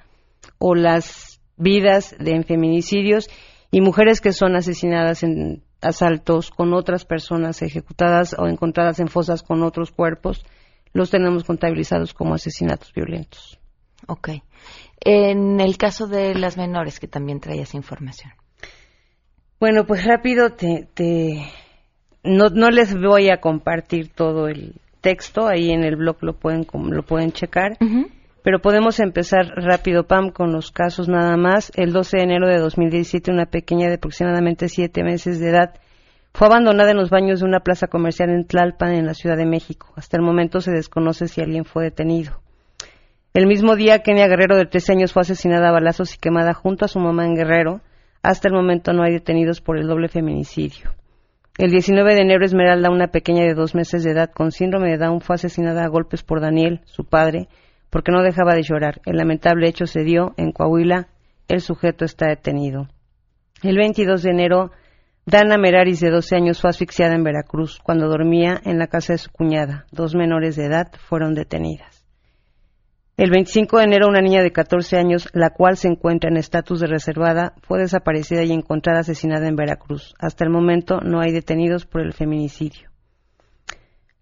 o 0.59 0.75
las 0.75 1.41
vidas 1.57 2.15
de 2.19 2.43
feminicidios 2.45 3.29
y 3.71 3.81
mujeres 3.81 4.21
que 4.21 4.33
son 4.33 4.57
asesinadas 4.57 5.23
en 5.23 5.63
asaltos 5.81 6.51
con 6.51 6.73
otras 6.73 7.05
personas 7.05 7.63
ejecutadas 7.63 8.35
o 8.39 8.47
encontradas 8.47 9.01
en 9.01 9.09
fosas 9.09 9.43
con 9.43 9.63
otros 9.63 9.91
cuerpos, 9.93 10.45
los 10.93 11.11
tenemos 11.11 11.45
contabilizados 11.45 12.15
como 12.15 12.35
asesinatos 12.35 12.93
violentos. 12.93 13.59
Ok. 14.07 14.31
En 15.01 15.61
el 15.61 15.77
caso 15.77 16.07
de 16.07 16.35
las 16.35 16.57
menores, 16.57 16.99
que 16.99 17.09
también 17.09 17.41
traías 17.41 17.75
información. 17.75 18.33
Bueno, 19.61 19.87
pues 19.87 20.05
rápido 20.05 20.51
te, 20.51 20.89
te 20.95 21.45
no, 22.23 22.49
no 22.49 22.71
les 22.71 22.95
voy 22.95 23.31
a 23.31 23.41
compartir 23.41 24.09
todo 24.09 24.49
el 24.49 24.75
texto, 25.01 25.47
ahí 25.47 25.71
en 25.71 25.85
el 25.85 25.97
blog 25.97 26.19
lo 26.21 26.35
pueden 26.35 26.67
lo 26.91 27.03
pueden 27.03 27.33
checar. 27.33 27.77
Uh 27.81 27.85
-huh. 27.85 28.13
Pero 28.43 28.61
podemos 28.61 29.01
empezar 29.01 29.47
rápido, 29.57 30.07
Pam, 30.07 30.31
con 30.31 30.53
los 30.53 30.71
casos 30.71 31.09
nada 31.09 31.37
más. 31.37 31.73
El 31.75 31.93
12 31.93 32.19
de 32.19 32.23
enero 32.23 32.47
de 32.47 32.59
2017, 32.59 33.31
una 33.31 33.47
pequeña 33.47 33.89
de 33.89 33.95
aproximadamente 33.95 34.69
siete 34.69 35.03
meses 35.03 35.41
de 35.41 35.51
edad 35.51 35.75
fue 36.33 36.47
abandonada 36.47 36.93
en 36.93 36.97
los 36.97 37.11
baños 37.11 37.41
de 37.41 37.47
una 37.47 37.61
plaza 37.61 37.89
comercial 37.89 38.31
en 38.31 38.47
Tlalpan, 38.47 38.93
en 38.93 39.07
la 39.07 39.15
Ciudad 39.15 39.37
de 39.37 39.47
México. 39.47 39.93
Hasta 39.97 40.17
el 40.17 40.23
momento 40.23 40.61
se 40.61 40.71
desconoce 40.71 41.27
si 41.27 41.41
alguien 41.41 41.65
fue 41.65 41.85
detenido. 41.85 42.41
El 43.35 43.47
mismo 43.47 43.77
día, 43.77 44.03
Kenia 44.03 44.29
Guerrero, 44.29 44.57
de 44.57 44.67
13 44.67 44.93
años, 44.93 45.13
fue 45.13 45.23
asesinada 45.23 45.69
a 45.69 45.73
balazos 45.73 46.15
y 46.15 46.19
quemada 46.19 46.55
junto 46.55 46.85
a 46.85 46.89
su 46.89 46.99
mamá 47.01 47.27
en 47.27 47.35
Guerrero. 47.35 47.81
Hasta 48.23 48.49
el 48.49 48.55
momento 48.55 48.93
no 48.93 49.03
hay 49.03 49.13
detenidos 49.13 49.61
por 49.61 49.79
el 49.79 49.87
doble 49.87 50.09
feminicidio. 50.09 50.95
El 51.57 51.71
19 51.73 52.15
de 52.15 52.23
enero, 52.23 52.45
Esmeralda, 52.45 52.89
una 52.91 53.09
pequeña 53.09 53.45
de 53.45 53.55
dos 53.55 53.75
meses 53.75 54.05
de 54.05 54.13
edad 54.13 54.31
con 54.33 54.53
síndrome 54.53 54.91
de 54.91 54.99
Down, 54.99 55.21
fue 55.21 55.35
asesinada 55.35 55.85
a 55.85 55.89
golpes 55.89 56.23
por 56.23 56.41
Daniel, 56.41 56.81
su 56.85 57.05
padre, 57.05 57.49
porque 57.91 58.13
no 58.13 58.23
dejaba 58.23 58.55
de 58.55 58.63
llorar. 58.63 59.01
El 59.07 59.17
lamentable 59.17 59.69
hecho 59.69 59.87
se 59.87 60.03
dio 60.03 60.35
en 60.37 60.53
Coahuila. 60.53 61.09
El 61.49 61.61
sujeto 61.61 62.05
está 62.05 62.29
detenido. 62.29 62.89
El 63.63 63.77
22 63.77 64.23
de 64.23 64.31
enero, 64.31 64.71
Dana 65.27 65.59
Meraris, 65.59 66.01
de 66.01 66.11
12 66.11 66.37
años, 66.37 66.61
fue 66.61 66.71
asfixiada 66.71 67.15
en 67.15 67.25
Veracruz 67.25 67.81
cuando 67.83 68.09
dormía 68.09 68.61
en 68.65 68.79
la 68.79 68.87
casa 68.87 69.15
de 69.15 69.19
su 69.19 69.31
cuñada. 69.31 69.87
Dos 69.91 70.15
menores 70.15 70.57
de 70.57 70.67
edad 70.67 70.93
fueron 71.09 71.35
detenidas. 71.35 71.99
El 73.19 73.31
25 73.31 73.79
de 73.79 73.85
enero, 73.85 74.07
una 74.07 74.21
niña 74.21 74.43
de 74.43 74.53
14 74.53 74.97
años, 74.97 75.29
la 75.33 75.51
cual 75.51 75.77
se 75.77 75.89
encuentra 75.89 76.31
en 76.31 76.37
estatus 76.37 76.79
de 76.79 76.87
reservada, 76.87 77.53
fue 77.63 77.81
desaparecida 77.81 78.45
y 78.45 78.53
encontrada 78.53 79.01
asesinada 79.01 79.49
en 79.49 79.57
Veracruz. 79.57 80.15
Hasta 80.21 80.45
el 80.45 80.51
momento 80.51 81.01
no 81.01 81.21
hay 81.21 81.33
detenidos 81.33 81.85
por 81.85 82.03
el 82.03 82.13
feminicidio. 82.13 82.88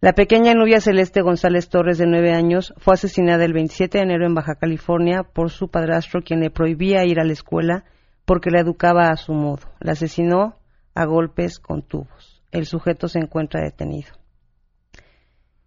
La 0.06 0.12
pequeña 0.12 0.54
Nubia 0.54 0.80
Celeste 0.80 1.20
González 1.20 1.68
Torres, 1.68 1.98
de 1.98 2.06
nueve 2.06 2.32
años, 2.32 2.72
fue 2.76 2.94
asesinada 2.94 3.44
el 3.44 3.52
27 3.52 3.98
de 3.98 4.04
enero 4.04 4.24
en 4.24 4.34
Baja 4.34 4.54
California 4.54 5.24
por 5.24 5.50
su 5.50 5.68
padrastro, 5.68 6.22
quien 6.22 6.38
le 6.38 6.50
prohibía 6.52 7.04
ir 7.04 7.18
a 7.18 7.24
la 7.24 7.32
escuela 7.32 7.82
porque 8.24 8.52
la 8.52 8.60
educaba 8.60 9.08
a 9.08 9.16
su 9.16 9.32
modo. 9.32 9.66
La 9.80 9.94
asesinó 9.94 10.60
a 10.94 11.06
golpes 11.06 11.58
con 11.58 11.82
tubos. 11.82 12.40
El 12.52 12.66
sujeto 12.66 13.08
se 13.08 13.18
encuentra 13.18 13.60
detenido. 13.60 14.12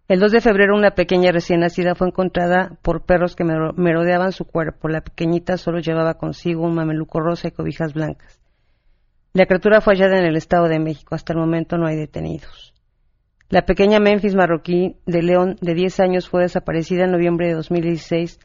El 0.08 0.20
2 0.20 0.32
de 0.32 0.40
febrero, 0.40 0.74
una 0.74 0.92
pequeña 0.92 1.32
recién 1.32 1.60
nacida 1.60 1.94
fue 1.94 2.08
encontrada 2.08 2.78
por 2.80 3.04
perros 3.04 3.36
que 3.36 3.44
merodeaban 3.44 4.32
su 4.32 4.46
cuerpo. 4.46 4.88
La 4.88 5.02
pequeñita 5.02 5.58
solo 5.58 5.80
llevaba 5.80 6.14
consigo 6.14 6.64
un 6.64 6.74
mameluco 6.74 7.20
rosa 7.20 7.48
y 7.48 7.52
cobijas 7.52 7.92
blancas. 7.92 8.40
La 9.34 9.44
criatura 9.44 9.82
fue 9.82 9.96
hallada 9.96 10.18
en 10.18 10.24
el 10.24 10.38
Estado 10.38 10.66
de 10.68 10.78
México. 10.78 11.14
Hasta 11.14 11.34
el 11.34 11.38
momento 11.40 11.76
no 11.76 11.86
hay 11.86 11.96
detenidos. 11.96 12.69
La 13.50 13.62
pequeña 13.62 13.98
Memphis 13.98 14.36
marroquí 14.36 14.94
de 15.06 15.22
León, 15.24 15.56
de 15.60 15.74
10 15.74 15.98
años, 15.98 16.28
fue 16.28 16.42
desaparecida 16.42 17.04
en 17.04 17.10
noviembre 17.10 17.48
de 17.48 17.54
2016 17.54 18.38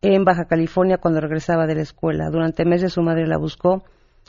en 0.00 0.24
Baja 0.24 0.46
California 0.46 0.96
cuando 0.96 1.20
regresaba 1.20 1.66
de 1.66 1.74
la 1.74 1.82
escuela. 1.82 2.30
Durante 2.30 2.64
meses 2.64 2.94
su 2.94 3.02
madre 3.02 3.26
la 3.26 3.36
buscó 3.36 3.84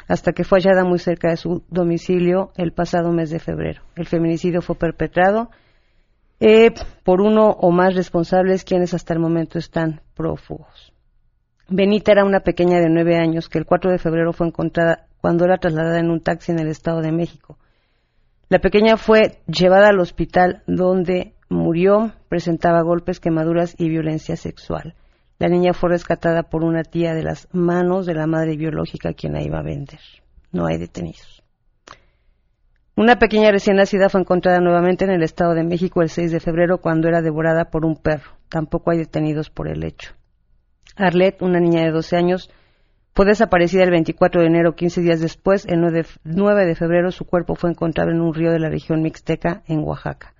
hasta 0.09 0.33
que 0.33 0.43
fue 0.43 0.59
hallada 0.59 0.83
muy 0.83 0.99
cerca 0.99 1.29
de 1.29 1.37
su 1.37 1.63
domicilio 1.69 2.51
el 2.57 2.73
pasado 2.73 3.13
mes 3.13 3.29
de 3.29 3.39
febrero. 3.39 3.83
El 3.95 4.05
feminicidio 4.05 4.61
fue 4.61 4.75
perpetrado 4.75 5.49
eh, 6.41 6.73
por 7.05 7.21
uno 7.21 7.51
o 7.51 7.71
más 7.71 7.95
responsables 7.95 8.65
quienes 8.65 8.93
hasta 8.93 9.13
el 9.13 9.21
momento 9.21 9.57
están 9.57 10.01
prófugos. 10.13 10.91
Benita 11.69 12.11
era 12.11 12.25
una 12.25 12.41
pequeña 12.41 12.79
de 12.79 12.89
nueve 12.89 13.15
años 13.15 13.47
que 13.47 13.59
el 13.59 13.65
4 13.65 13.91
de 13.91 13.97
febrero 13.97 14.33
fue 14.33 14.47
encontrada 14.47 15.07
cuando 15.21 15.45
era 15.45 15.57
trasladada 15.57 15.99
en 15.99 16.11
un 16.11 16.19
taxi 16.19 16.51
en 16.51 16.59
el 16.59 16.67
Estado 16.67 17.01
de 17.01 17.13
México. 17.13 17.57
La 18.49 18.59
pequeña 18.59 18.95
fue 18.95 19.39
llevada 19.47 19.89
al 19.89 19.99
hospital 19.99 20.63
donde 20.67 21.33
murió, 21.49 22.13
presentaba 22.29 22.81
golpes, 22.81 23.19
quemaduras 23.19 23.75
y 23.77 23.89
violencia 23.89 24.37
sexual. 24.37 24.95
La 25.37 25.49
niña 25.49 25.73
fue 25.73 25.89
rescatada 25.89 26.43
por 26.43 26.63
una 26.63 26.83
tía 26.83 27.13
de 27.13 27.23
las 27.23 27.47
manos 27.51 28.05
de 28.05 28.15
la 28.15 28.25
madre 28.25 28.55
biológica 28.55 29.13
quien 29.13 29.33
la 29.33 29.43
iba 29.43 29.59
a 29.59 29.63
vender. 29.63 29.99
No 30.51 30.65
hay 30.65 30.77
detenidos. 30.77 31.43
Una 32.95 33.19
pequeña 33.19 33.51
recién 33.51 33.75
nacida 33.75 34.09
fue 34.09 34.21
encontrada 34.21 34.59
nuevamente 34.59 35.05
en 35.05 35.11
el 35.11 35.21
Estado 35.21 35.53
de 35.53 35.63
México 35.63 36.01
el 36.01 36.09
6 36.09 36.31
de 36.31 36.39
febrero 36.39 36.79
cuando 36.79 37.07
era 37.07 37.21
devorada 37.21 37.65
por 37.65 37.85
un 37.85 37.95
perro. 37.95 38.31
Tampoco 38.49 38.91
hay 38.91 38.97
detenidos 38.97 39.49
por 39.49 39.67
el 39.67 39.83
hecho. 39.83 40.13
Arlette, 40.95 41.43
una 41.43 41.59
niña 41.59 41.83
de 41.83 41.91
12 41.91 42.15
años, 42.15 42.49
fue 43.17 43.25
desaparecida 43.25 43.83
el 43.83 43.89
24 43.89 44.41
de 44.41 44.47
enero, 44.47 44.75
15 44.75 45.01
días 45.01 45.19
después, 45.19 45.65
el 45.65 45.81
9 45.81 46.65
de 46.67 46.75
febrero, 46.75 47.09
su 47.09 47.25
cuerpo 47.25 47.55
fue 47.55 47.71
encontrado 47.71 48.11
en 48.11 48.21
un 48.21 48.31
río 48.31 48.51
de 48.51 48.59
la 48.59 48.69
región 48.69 49.01
mixteca, 49.01 49.63
en 49.65 49.79
Oaxaca. 49.79 50.35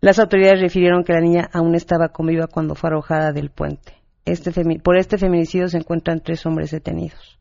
Las 0.00 0.20
autoridades 0.20 0.60
refirieron 0.60 1.02
que 1.02 1.14
la 1.14 1.20
niña 1.20 1.48
aún 1.52 1.74
estaba 1.74 2.10
con 2.10 2.28
viva 2.28 2.46
cuando 2.46 2.76
fue 2.76 2.90
arrojada 2.90 3.32
del 3.32 3.50
puente. 3.50 3.94
Este 4.24 4.52
por 4.78 4.98
este 4.98 5.18
feminicidio 5.18 5.66
se 5.66 5.78
encuentran 5.78 6.20
tres 6.20 6.46
hombres 6.46 6.70
detenidos. 6.70 7.40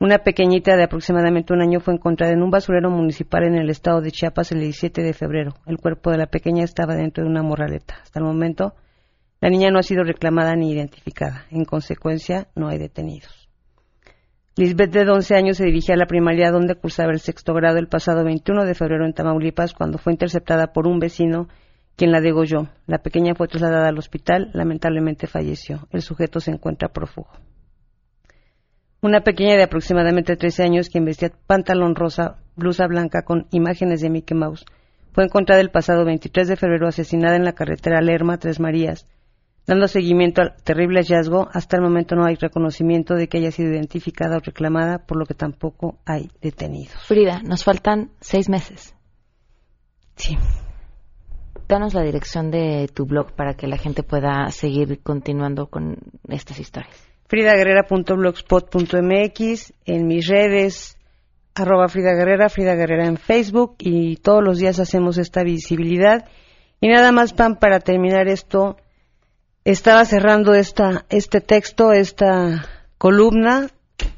Una 0.00 0.20
pequeñita 0.20 0.74
de 0.74 0.84
aproximadamente 0.84 1.52
un 1.52 1.60
año 1.60 1.80
fue 1.80 1.92
encontrada 1.92 2.32
en 2.32 2.42
un 2.42 2.48
basurero 2.48 2.88
municipal 2.88 3.44
en 3.44 3.56
el 3.56 3.68
estado 3.68 4.00
de 4.00 4.12
Chiapas 4.12 4.50
el 4.50 4.60
17 4.60 5.02
de 5.02 5.12
febrero. 5.12 5.52
El 5.66 5.76
cuerpo 5.76 6.10
de 6.10 6.16
la 6.16 6.28
pequeña 6.28 6.64
estaba 6.64 6.94
dentro 6.94 7.22
de 7.22 7.28
una 7.28 7.42
morraleta. 7.42 7.98
Hasta 8.00 8.18
el 8.18 8.24
momento, 8.24 8.72
la 9.42 9.50
niña 9.50 9.68
no 9.70 9.78
ha 9.78 9.82
sido 9.82 10.04
reclamada 10.04 10.56
ni 10.56 10.72
identificada. 10.72 11.44
En 11.50 11.66
consecuencia, 11.66 12.48
no 12.54 12.68
hay 12.68 12.78
detenidos. 12.78 13.47
Lisbeth, 14.58 14.90
de 14.90 15.08
11 15.08 15.36
años, 15.36 15.56
se 15.56 15.66
dirigía 15.66 15.94
a 15.94 15.98
la 15.98 16.06
primaria 16.06 16.50
donde 16.50 16.74
cursaba 16.74 17.12
el 17.12 17.20
sexto 17.20 17.54
grado 17.54 17.78
el 17.78 17.86
pasado 17.86 18.24
21 18.24 18.64
de 18.64 18.74
febrero 18.74 19.06
en 19.06 19.12
Tamaulipas 19.12 19.72
cuando 19.72 19.98
fue 19.98 20.12
interceptada 20.12 20.72
por 20.72 20.88
un 20.88 20.98
vecino 20.98 21.46
quien 21.94 22.10
la 22.10 22.20
degolló. 22.20 22.66
La 22.88 22.98
pequeña 22.98 23.36
fue 23.36 23.46
trasladada 23.46 23.86
al 23.86 23.98
hospital, 23.98 24.50
lamentablemente 24.54 25.28
falleció. 25.28 25.86
El 25.92 26.02
sujeto 26.02 26.40
se 26.40 26.50
encuentra 26.50 26.88
prófugo. 26.88 27.30
Una 29.00 29.20
pequeña 29.20 29.54
de 29.54 29.62
aproximadamente 29.62 30.34
13 30.34 30.64
años, 30.64 30.88
quien 30.88 31.04
vestía 31.04 31.30
pantalón 31.46 31.94
rosa, 31.94 32.38
blusa 32.56 32.88
blanca 32.88 33.22
con 33.22 33.46
imágenes 33.52 34.00
de 34.00 34.10
Mickey 34.10 34.36
Mouse, 34.36 34.64
fue 35.12 35.22
encontrada 35.22 35.60
el 35.60 35.70
pasado 35.70 36.04
23 36.04 36.48
de 36.48 36.56
febrero 36.56 36.88
asesinada 36.88 37.36
en 37.36 37.44
la 37.44 37.52
carretera 37.52 38.00
Lerma 38.00 38.38
Tres 38.38 38.58
Marías. 38.58 39.06
Dando 39.68 39.86
seguimiento 39.86 40.42
al 40.42 40.56
terrible 40.64 41.02
hallazgo, 41.02 41.48
hasta 41.52 41.76
el 41.76 41.82
momento 41.82 42.16
no 42.16 42.24
hay 42.24 42.34
reconocimiento 42.34 43.14
de 43.14 43.28
que 43.28 43.38
haya 43.38 43.52
sido 43.52 43.70
identificada 43.70 44.38
o 44.38 44.40
reclamada, 44.40 45.06
por 45.06 45.18
lo 45.18 45.26
que 45.26 45.34
tampoco 45.34 46.00
hay 46.04 46.32
detenidos. 46.42 47.00
Frida, 47.06 47.42
nos 47.44 47.62
faltan 47.62 48.10
seis 48.20 48.48
meses. 48.48 48.96
Sí 50.16 50.36
danos 51.68 51.94
la 51.94 52.02
dirección 52.02 52.50
de 52.50 52.90
tu 52.92 53.06
blog 53.06 53.30
para 53.32 53.54
que 53.54 53.68
la 53.68 53.76
gente 53.76 54.02
pueda 54.02 54.50
seguir 54.50 55.00
continuando 55.02 55.66
con 55.66 55.98
estas 56.28 56.58
historias. 56.58 56.96
fridaguerrera.blogspot.mx, 57.28 59.74
en 59.84 60.06
mis 60.06 60.26
redes, 60.26 60.96
arroba 61.54 61.88
Frida 61.88 62.14
Guerrera, 62.14 62.48
Frida 62.48 62.74
Guerrera 62.74 63.06
en 63.06 63.18
Facebook 63.18 63.76
y 63.80 64.16
todos 64.16 64.42
los 64.42 64.56
días 64.58 64.80
hacemos 64.80 65.18
esta 65.18 65.42
visibilidad. 65.42 66.24
Y 66.80 66.88
nada 66.88 67.12
más, 67.12 67.34
Pam, 67.34 67.56
para 67.56 67.80
terminar 67.80 68.28
esto, 68.28 68.78
estaba 69.72 70.04
cerrando 70.06 70.54
esta, 70.54 71.04
este 71.10 71.42
texto, 71.42 71.92
esta 71.92 72.64
columna 72.96 73.68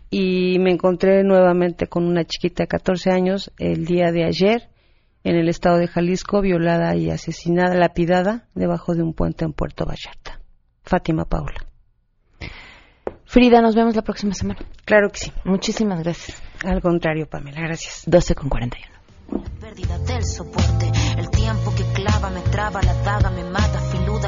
y 0.08 0.58
me 0.60 0.70
encontré 0.70 1.24
nuevamente 1.24 1.88
con 1.88 2.04
una 2.04 2.24
chiquita 2.24 2.62
de 2.62 2.68
14 2.68 3.10
años 3.10 3.50
el 3.58 3.84
día 3.84 4.12
de 4.12 4.24
ayer 4.24 4.68
en 5.24 5.34
el 5.36 5.48
estado 5.48 5.78
de 5.78 5.88
Jalisco, 5.88 6.40
violada 6.40 6.94
y 6.94 7.10
asesinada, 7.10 7.74
lapidada, 7.74 8.46
debajo 8.54 8.94
de 8.94 9.02
un 9.02 9.12
puente 9.12 9.44
en 9.44 9.52
Puerto 9.52 9.84
Vallarta. 9.84 10.40
Fátima 10.84 11.24
Paula. 11.24 11.66
Frida, 13.24 13.60
nos 13.60 13.74
vemos 13.74 13.96
la 13.96 14.02
próxima 14.02 14.34
semana. 14.34 14.60
Claro 14.84 15.10
que 15.10 15.18
sí. 15.18 15.32
Muchísimas 15.44 16.02
gracias. 16.02 16.40
Al 16.64 16.80
contrario, 16.80 17.28
Pamela, 17.28 17.60
gracias. 17.60 18.02
12 18.06 18.34
con 18.36 18.48
41. 18.48 19.00
Pérdida 19.60 19.98
del 19.98 20.24
soporte, 20.24 20.90
el 21.18 21.30
tiempo 21.30 21.72
que 21.76 21.84
clava 21.92 22.30
me 22.30 22.40
traba, 22.40 22.82
la 22.82 22.94
daga 23.02 23.30
me 23.30 23.44
mata, 23.44 23.79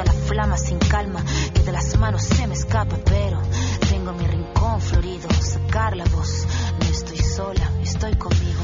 la 0.03 0.13
flama 0.13 0.57
sin 0.57 0.79
calma, 0.79 1.23
que 1.53 1.61
de 1.61 1.71
las 1.71 1.97
manos 1.97 2.23
se 2.23 2.47
me 2.47 2.53
escapa, 2.53 2.97
pero 3.05 3.41
tengo 3.89 4.13
mi 4.13 4.25
rincón 4.25 4.81
florido, 4.81 5.29
sacar 5.41 5.95
la 5.95 6.05
voz, 6.05 6.45
no 6.79 6.87
estoy 6.87 7.17
sola, 7.17 7.71
estoy 7.81 8.15
conmigo. 8.15 8.63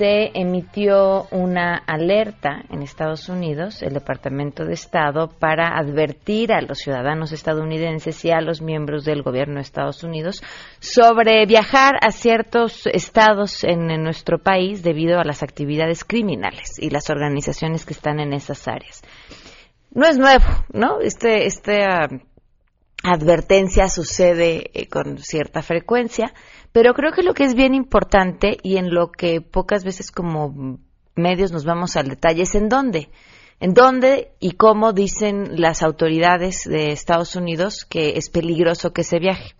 se 0.00 0.30
emitió 0.32 1.26
una 1.30 1.76
alerta 1.76 2.62
en 2.70 2.82
Estados 2.82 3.28
Unidos, 3.28 3.82
el 3.82 3.92
Departamento 3.92 4.64
de 4.64 4.72
Estado, 4.72 5.28
para 5.28 5.76
advertir 5.76 6.54
a 6.54 6.62
los 6.62 6.78
ciudadanos 6.78 7.32
estadounidenses 7.32 8.24
y 8.24 8.30
a 8.30 8.40
los 8.40 8.62
miembros 8.62 9.04
del 9.04 9.22
gobierno 9.22 9.56
de 9.56 9.60
Estados 9.60 10.02
Unidos 10.02 10.42
sobre 10.78 11.44
viajar 11.44 11.96
a 12.00 12.12
ciertos 12.12 12.86
estados 12.86 13.62
en, 13.62 13.88
nuestro 14.02 14.38
país 14.38 14.82
debido 14.82 15.20
a 15.20 15.24
las 15.24 15.42
actividades 15.42 16.02
criminales 16.02 16.78
y 16.78 16.88
las 16.88 17.10
organizaciones 17.10 17.84
que 17.84 17.92
están 17.92 18.20
en 18.20 18.32
esas 18.32 18.68
áreas. 18.68 19.02
No 19.90 20.06
es 20.06 20.16
nuevo, 20.16 20.46
¿no? 20.72 21.02
Este, 21.02 21.44
este 21.44 21.84
advertencia 23.02 23.88
sucede 23.88 24.70
eh, 24.72 24.88
con 24.88 25.18
cierta 25.18 25.62
frecuencia, 25.62 26.32
pero 26.72 26.94
creo 26.94 27.12
que 27.12 27.22
lo 27.22 27.34
que 27.34 27.44
es 27.44 27.54
bien 27.54 27.74
importante 27.74 28.58
y 28.62 28.76
en 28.76 28.94
lo 28.94 29.10
que 29.10 29.40
pocas 29.40 29.84
veces 29.84 30.10
como 30.10 30.78
medios 31.14 31.52
nos 31.52 31.64
vamos 31.64 31.96
al 31.96 32.08
detalle 32.08 32.42
es 32.42 32.54
en 32.54 32.68
dónde. 32.68 33.10
En 33.58 33.74
dónde 33.74 34.32
y 34.40 34.52
cómo 34.52 34.92
dicen 34.92 35.60
las 35.60 35.82
autoridades 35.82 36.64
de 36.64 36.92
Estados 36.92 37.36
Unidos 37.36 37.84
que 37.84 38.16
es 38.16 38.30
peligroso 38.30 38.92
que 38.92 39.04
se 39.04 39.18
viaje. 39.18 39.54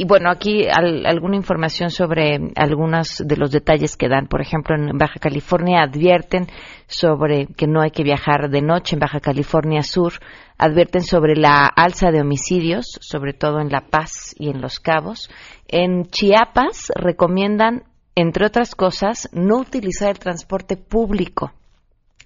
Y 0.00 0.06
bueno, 0.06 0.30
aquí 0.30 0.66
alguna 0.66 1.36
información 1.36 1.90
sobre 1.90 2.52
algunos 2.56 3.22
de 3.22 3.36
los 3.36 3.50
detalles 3.50 3.98
que 3.98 4.08
dan. 4.08 4.28
Por 4.28 4.40
ejemplo, 4.40 4.74
en 4.74 4.96
Baja 4.96 5.20
California 5.20 5.82
advierten 5.82 6.46
sobre 6.86 7.48
que 7.48 7.66
no 7.66 7.82
hay 7.82 7.90
que 7.90 8.02
viajar 8.02 8.48
de 8.48 8.62
noche 8.62 8.96
en 8.96 9.00
Baja 9.00 9.20
California 9.20 9.82
Sur. 9.82 10.14
Advierten 10.56 11.02
sobre 11.02 11.36
la 11.36 11.66
alza 11.66 12.12
de 12.12 12.22
homicidios, 12.22 12.86
sobre 13.02 13.34
todo 13.34 13.60
en 13.60 13.68
La 13.68 13.82
Paz 13.82 14.34
y 14.38 14.48
en 14.48 14.62
Los 14.62 14.80
Cabos. 14.80 15.28
En 15.68 16.06
Chiapas 16.06 16.90
recomiendan, 16.94 17.82
entre 18.14 18.46
otras 18.46 18.74
cosas, 18.74 19.28
no 19.34 19.58
utilizar 19.58 20.08
el 20.08 20.18
transporte 20.18 20.78
público. 20.78 21.52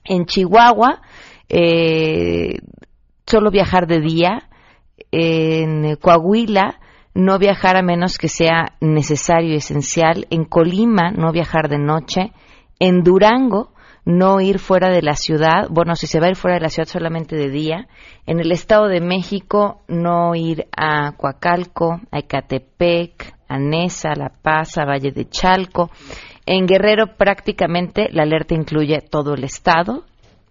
En 0.05 0.27
Chihuahua, 0.27 1.03
eh, 1.49 2.59
solo 3.27 3.51
viajar 3.51 3.89
de 3.89 3.99
día. 3.99 4.49
En 5.11 5.97
Coahuila, 5.97 6.79
no 7.15 7.39
viajar 7.39 7.77
a 7.77 7.83
menos 7.83 8.19
que 8.19 8.29
sea 8.29 8.75
necesario 8.81 9.53
y 9.53 9.57
esencial. 9.57 10.27
En 10.31 10.45
Colima, 10.45 11.11
no 11.13 11.33
viajar 11.33 11.69
de 11.69 11.79
noche. 11.79 12.33
En 12.79 13.03
Durango, 13.03 13.73
no 14.05 14.41
ir 14.41 14.59
fuera 14.59 14.91
de 14.91 15.03
la 15.03 15.15
ciudad. 15.15 15.69
Bueno, 15.71 15.95
si 15.95 16.07
se 16.07 16.21
va 16.21 16.27
a 16.27 16.31
ir 16.31 16.37
fuera 16.37 16.57
de 16.57 16.63
la 16.63 16.69
ciudad 16.69 16.89
solamente 16.89 17.37
de 17.37 17.49
día. 17.49 17.87
En 18.27 18.41
el 18.41 18.53
Estado 18.53 18.89
de 18.89 19.01
México, 19.01 19.83
no 19.89 20.35
ir 20.35 20.67
a 20.77 21.13
Coacalco, 21.13 22.01
a 22.11 22.19
Ecatepec, 22.19 23.35
a 23.49 23.59
Nesa, 23.59 24.15
La 24.17 24.31
Paz, 24.31 24.77
a 24.77 24.85
Valle 24.85 25.13
de 25.13 25.29
Chalco. 25.29 25.91
En 26.47 26.67
Guerrero 26.67 27.17
prácticamente 27.17 28.09
la 28.11 28.25
alerta 28.25 28.55
incluye 28.55 29.01
todo 29.01 29.35
el 29.35 29.45
estado, 29.45 30.05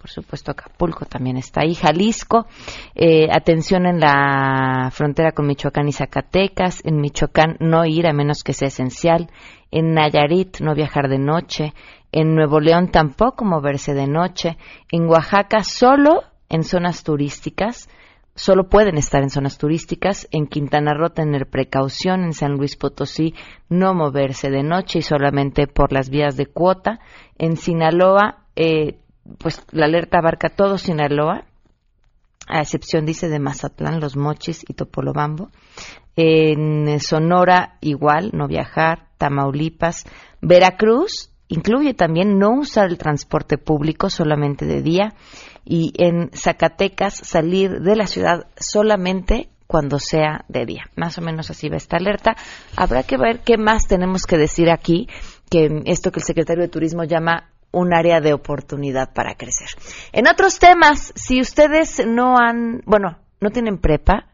por 0.04 0.10
supuesto 0.10 0.52
Acapulco 0.52 1.06
también 1.06 1.38
está 1.38 1.62
ahí, 1.62 1.76
Jalisco, 1.76 2.46
eh, 2.94 3.30
atención 3.32 3.86
en 3.86 4.02
la 4.02 4.90
frontera 4.92 5.32
con 5.32 5.48
Michoacán 5.48 5.88
y 5.88 5.94
Zacatecas, 5.94 6.82
en 6.84 7.00
Michoacán 7.00 7.56
no 7.62 7.86
ir 7.86 8.06
a 8.06 8.12
menos 8.12 8.44
que 8.44 8.52
sea 8.52 8.68
esencial, 8.68 9.32
en 9.72 9.94
Nayarit 9.94 10.60
no 10.60 10.76
viajar 10.76 11.08
de 11.08 11.20
noche, 11.20 11.74
en 12.12 12.36
Nuevo 12.36 12.60
León 12.60 12.92
tampoco 12.92 13.46
moverse 13.46 13.94
de 13.94 14.08
noche, 14.08 14.58
en 14.92 15.08
Oaxaca 15.08 15.64
solo 15.64 16.24
en 16.50 16.66
zonas 16.66 17.06
turísticas, 17.06 17.88
solo 18.36 18.68
pueden 18.68 18.98
estar 18.98 19.24
en 19.24 19.30
zonas 19.30 19.58
turísticas. 19.58 20.28
En 20.32 20.48
Quintana 20.48 20.96
Roo 20.96 21.10
tener 21.10 21.48
precaución. 21.48 22.24
En 22.24 22.34
San 22.34 22.54
Luis 22.54 22.76
Potosí 22.76 23.36
no 23.70 23.94
moverse 23.94 24.50
de 24.50 24.64
noche 24.64 25.00
y 25.00 25.02
solamente 25.04 25.68
por 25.68 25.94
las 25.94 26.10
vías 26.10 26.36
de 26.36 26.48
cuota. 26.48 27.00
En 27.38 27.58
Sinaloa, 27.58 28.44
eh, 28.56 28.98
pues 29.38 29.62
la 29.72 29.86
alerta 29.86 30.20
abarca 30.20 30.50
todo 30.50 30.78
Sinaloa, 30.78 31.46
a 32.48 32.60
excepción, 32.62 33.06
dice, 33.06 33.30
de 33.30 33.40
Mazatlán, 33.40 34.00
Los 34.00 34.18
Mochis 34.18 34.66
y 34.68 34.74
Topolobambo. 34.74 35.50
En 36.16 37.00
Sonora, 37.00 37.78
igual, 37.82 38.32
no 38.34 38.48
viajar. 38.48 39.08
Tamaulipas. 39.18 40.06
Veracruz, 40.42 41.32
incluye 41.48 41.94
también 41.94 42.38
no 42.38 42.60
usar 42.60 42.90
el 42.90 42.98
transporte 42.98 43.58
público 43.58 44.10
solamente 44.10 44.66
de 44.66 44.82
día 44.82 45.14
y 45.64 45.94
en 45.98 46.30
Zacatecas 46.34 47.14
salir 47.14 47.80
de 47.80 47.96
la 47.96 48.08
ciudad 48.08 48.48
solamente 48.58 49.50
cuando 49.66 49.98
sea 49.98 50.44
de 50.50 50.66
día. 50.66 50.84
Más 50.96 51.18
o 51.18 51.22
menos 51.22 51.50
así 51.50 51.70
va 51.70 51.78
esta 51.78 51.98
alerta. 51.98 52.36
Habrá 52.76 53.04
que 53.04 53.18
ver 53.18 53.40
qué 53.40 53.58
más 53.58 53.88
tenemos 53.88 54.24
que 54.24 54.38
decir 54.38 54.70
aquí, 54.70 55.08
que 55.50 55.82
esto 55.86 56.12
que 56.12 56.20
el 56.20 56.26
secretario 56.26 56.64
de 56.64 56.70
Turismo 56.70 57.06
llama 57.06 57.53
un 57.74 57.94
área 57.94 58.22
de 58.22 58.34
oportunidad 58.34 59.14
para 59.14 59.36
crecer. 59.36 59.68
En 60.14 60.28
otros 60.28 60.60
temas, 60.60 61.12
si 61.16 61.42
ustedes 61.42 62.06
no 62.08 62.38
han, 62.38 62.82
bueno, 62.86 63.18
no 63.42 63.50
tienen 63.50 63.80
prepa 63.80 64.30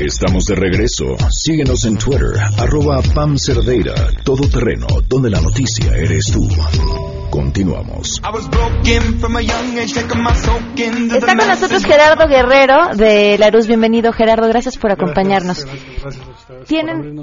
Estamos 0.00 0.44
de 0.44 0.54
regreso. 0.54 1.16
Síguenos 1.28 1.84
en 1.84 1.98
Twitter, 1.98 2.38
arroba 2.56 3.02
Pam 3.16 3.36
Cerdeira, 3.36 3.94
Todo 4.22 4.48
Terreno, 4.48 4.86
donde 5.08 5.28
la 5.28 5.40
noticia 5.40 5.90
eres 5.92 6.26
tú. 6.32 6.48
Continuamos. 7.30 8.22
Está 11.12 11.36
con 11.36 11.48
nosotros 11.48 11.84
Gerardo 11.84 12.28
Guerrero 12.28 12.94
de 12.96 13.38
La 13.38 13.50
Luz. 13.50 13.66
Bienvenido, 13.66 14.12
Gerardo. 14.12 14.46
Gracias 14.46 14.78
por 14.78 14.92
acompañarnos. 14.92 15.66
Tienen 16.68 17.20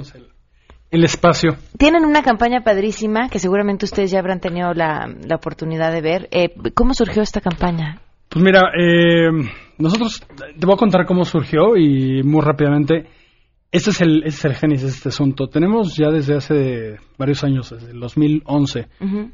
el 0.90 1.04
espacio. 1.04 1.56
Tienen 1.78 2.04
una 2.04 2.22
campaña 2.22 2.60
padrísima 2.62 3.30
que 3.30 3.38
seguramente 3.38 3.86
ustedes 3.86 4.10
ya 4.10 4.18
habrán 4.18 4.40
tenido 4.40 4.74
la, 4.74 5.08
la 5.26 5.36
oportunidad 5.36 5.92
de 5.92 6.02
ver. 6.02 6.28
Eh, 6.30 6.54
¿Cómo 6.74 6.92
surgió 6.92 7.22
esta 7.22 7.40
campaña? 7.40 8.02
Pues 8.28 8.44
mira, 8.44 8.70
eh, 8.78 9.30
nosotros 9.78 10.22
te 10.38 10.66
voy 10.66 10.74
a 10.74 10.78
contar 10.78 11.06
cómo 11.06 11.24
surgió 11.24 11.76
y 11.76 12.22
muy 12.22 12.40
rápidamente. 12.42 13.08
Este 13.72 13.90
es 13.90 14.00
el, 14.00 14.22
este 14.24 14.28
es 14.28 14.44
el 14.44 14.54
génesis 14.54 14.82
de 14.82 14.96
este 14.96 15.08
asunto. 15.10 15.48
Tenemos 15.48 15.96
ya 15.96 16.10
desde 16.10 16.36
hace 16.36 16.96
varios 17.18 17.44
años, 17.44 17.70
desde 17.70 17.90
el 17.90 18.00
2011, 18.00 18.88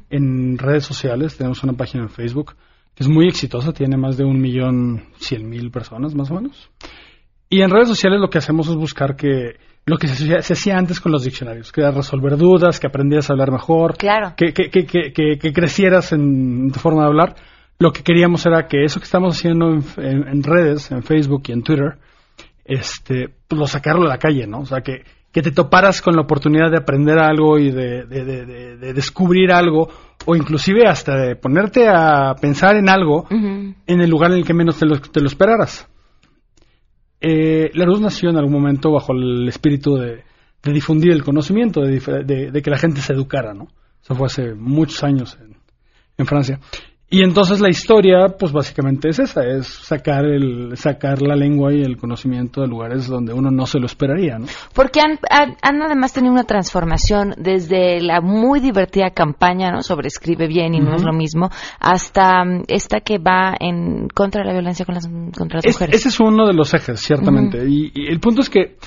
en 0.09 0.57
redes 0.57 0.85
sociales, 0.85 1.37
tenemos 1.37 1.63
una 1.63 1.73
página 1.73 2.03
en 2.03 2.09
Facebook 2.09 2.55
que 2.95 3.03
es 3.03 3.09
muy 3.09 3.27
exitosa, 3.27 3.71
tiene 3.73 3.97
más 3.97 4.17
de 4.17 4.25
un 4.25 4.39
millón 4.39 5.05
cien 5.17 5.49
mil 5.49 5.71
personas 5.71 6.13
más 6.13 6.29
o 6.29 6.35
menos. 6.35 6.69
Y 7.49 7.61
en 7.61 7.69
redes 7.69 7.87
sociales 7.87 8.19
lo 8.19 8.29
que 8.29 8.37
hacemos 8.37 8.67
es 8.67 8.75
buscar 8.75 9.15
que 9.15 9.57
lo 9.85 9.97
que 9.97 10.07
se, 10.07 10.41
se 10.41 10.53
hacía 10.53 10.77
antes 10.77 10.99
con 10.99 11.11
los 11.11 11.23
diccionarios, 11.23 11.71
que 11.71 11.81
era 11.81 11.91
resolver 11.91 12.37
dudas, 12.37 12.79
que 12.79 12.87
aprendieras 12.87 13.29
a 13.29 13.33
hablar 13.33 13.51
mejor, 13.51 13.97
claro. 13.97 14.33
que, 14.37 14.53
que, 14.53 14.69
que, 14.69 14.85
que, 14.85 15.37
que 15.37 15.53
crecieras 15.53 16.13
en 16.13 16.71
tu 16.71 16.79
forma 16.79 17.01
de 17.01 17.07
hablar. 17.07 17.35
Lo 17.83 17.91
que 17.91 18.01
queríamos 18.01 18.45
era 18.45 18.65
que 18.69 18.85
eso 18.85 19.01
que 19.01 19.03
estamos 19.03 19.35
haciendo 19.35 19.65
en, 19.73 19.83
en, 19.97 20.27
en 20.27 20.41
redes, 20.41 20.89
en 20.89 21.03
Facebook 21.03 21.43
y 21.47 21.51
en 21.51 21.63
Twitter, 21.63 21.97
este, 22.63 23.27
pues 23.45 23.59
lo 23.59 23.67
sacarlo 23.67 24.05
a 24.05 24.07
la 24.07 24.17
calle, 24.17 24.47
¿no? 24.47 24.59
O 24.59 24.65
sea, 24.65 24.79
que, 24.79 25.03
que 25.33 25.41
te 25.41 25.51
toparas 25.51 26.01
con 26.01 26.15
la 26.15 26.21
oportunidad 26.21 26.71
de 26.71 26.77
aprender 26.77 27.19
algo 27.19 27.59
y 27.59 27.71
de, 27.71 28.05
de, 28.05 28.23
de, 28.23 28.77
de 28.77 28.93
descubrir 28.93 29.51
algo, 29.51 29.89
o 30.25 30.33
inclusive 30.33 30.87
hasta 30.87 31.13
de 31.17 31.35
ponerte 31.35 31.89
a 31.89 32.35
pensar 32.39 32.77
en 32.77 32.87
algo 32.87 33.23
uh 33.23 33.35
-huh. 33.35 33.75
en 33.85 34.01
el 34.01 34.09
lugar 34.09 34.31
en 34.31 34.37
el 34.37 34.45
que 34.45 34.53
menos 34.53 34.79
te 34.79 34.85
lo, 34.85 35.01
te 35.01 35.19
lo 35.19 35.27
esperaras. 35.27 35.85
Eh, 37.19 37.69
la 37.73 37.83
luz 37.85 37.99
nació 37.99 38.29
en 38.29 38.37
algún 38.37 38.53
momento 38.53 38.93
bajo 38.93 39.11
el 39.11 39.49
espíritu 39.49 39.95
de, 39.97 40.23
difundir 40.71 41.11
el 41.11 41.23
conocimiento, 41.23 41.81
de, 41.81 42.61
que 42.63 42.71
la 42.71 42.77
gente 42.77 43.01
se 43.01 43.11
educara, 43.11 43.53
¿no? 43.53 43.67
Eso 44.01 44.15
fue 44.15 44.27
hace 44.27 44.53
muchos 44.53 45.03
años 45.03 45.37
en, 45.41 45.57
en 46.17 46.25
Francia. 46.25 46.59
Y 47.13 47.21
entonces 47.21 47.61
la 47.61 47.69
historia, 47.69 48.35
pues 48.39 48.51
básicamente 48.51 49.09
es 49.09 49.19
esa, 49.19 49.45
es 49.45 49.67
sacar 49.67 50.25
el 50.25 50.75
sacar 50.77 51.21
la 51.21 51.35
lengua 51.35 51.71
y 51.71 51.83
el 51.83 51.95
conocimiento 51.95 52.61
de 52.61 52.67
lugares 52.67 53.07
donde 53.07 53.33
uno 53.33 53.51
no 53.51 53.67
se 53.67 53.77
lo 53.77 53.85
esperaría, 53.85 54.39
¿no? 54.39 54.47
Porque 54.73 54.99
han, 54.99 55.19
han, 55.29 55.55
han 55.61 55.83
además 55.83 56.11
tenido 56.11 56.33
una 56.33 56.45
transformación 56.45 57.35
desde 57.37 58.01
la 58.01 58.19
muy 58.19 58.61
divertida 58.61 59.11
campaña, 59.11 59.69
¿no? 59.69 59.83
Sobre 59.83 60.07
escribe 60.07 60.47
bien 60.47 60.73
y 60.73 60.79
uh 60.79 60.85
-huh. 60.85 60.89
no 60.89 60.95
es 60.95 61.03
lo 61.03 61.13
mismo, 61.13 61.51
hasta 61.79 62.41
um, 62.41 62.63
esta 62.67 63.01
que 63.01 63.19
va 63.19 63.53
en 63.59 64.07
contra 64.07 64.41
de 64.41 64.47
la 64.47 64.53
violencia 64.53 64.83
con 64.83 64.95
las, 64.95 65.07
contra 65.37 65.57
las 65.57 65.65
es, 65.65 65.75
mujeres. 65.75 65.95
Ese 65.95 66.09
es 66.09 66.19
uno 66.19 66.47
de 66.47 66.53
los 66.53 66.73
ejes, 66.73 66.99
ciertamente. 66.99 67.59
Uh 67.59 67.65
-huh. 67.65 67.69
y, 67.69 67.91
y 67.93 68.07
el 68.07 68.19
punto 68.19 68.41
es 68.41 68.49
que 68.49 68.77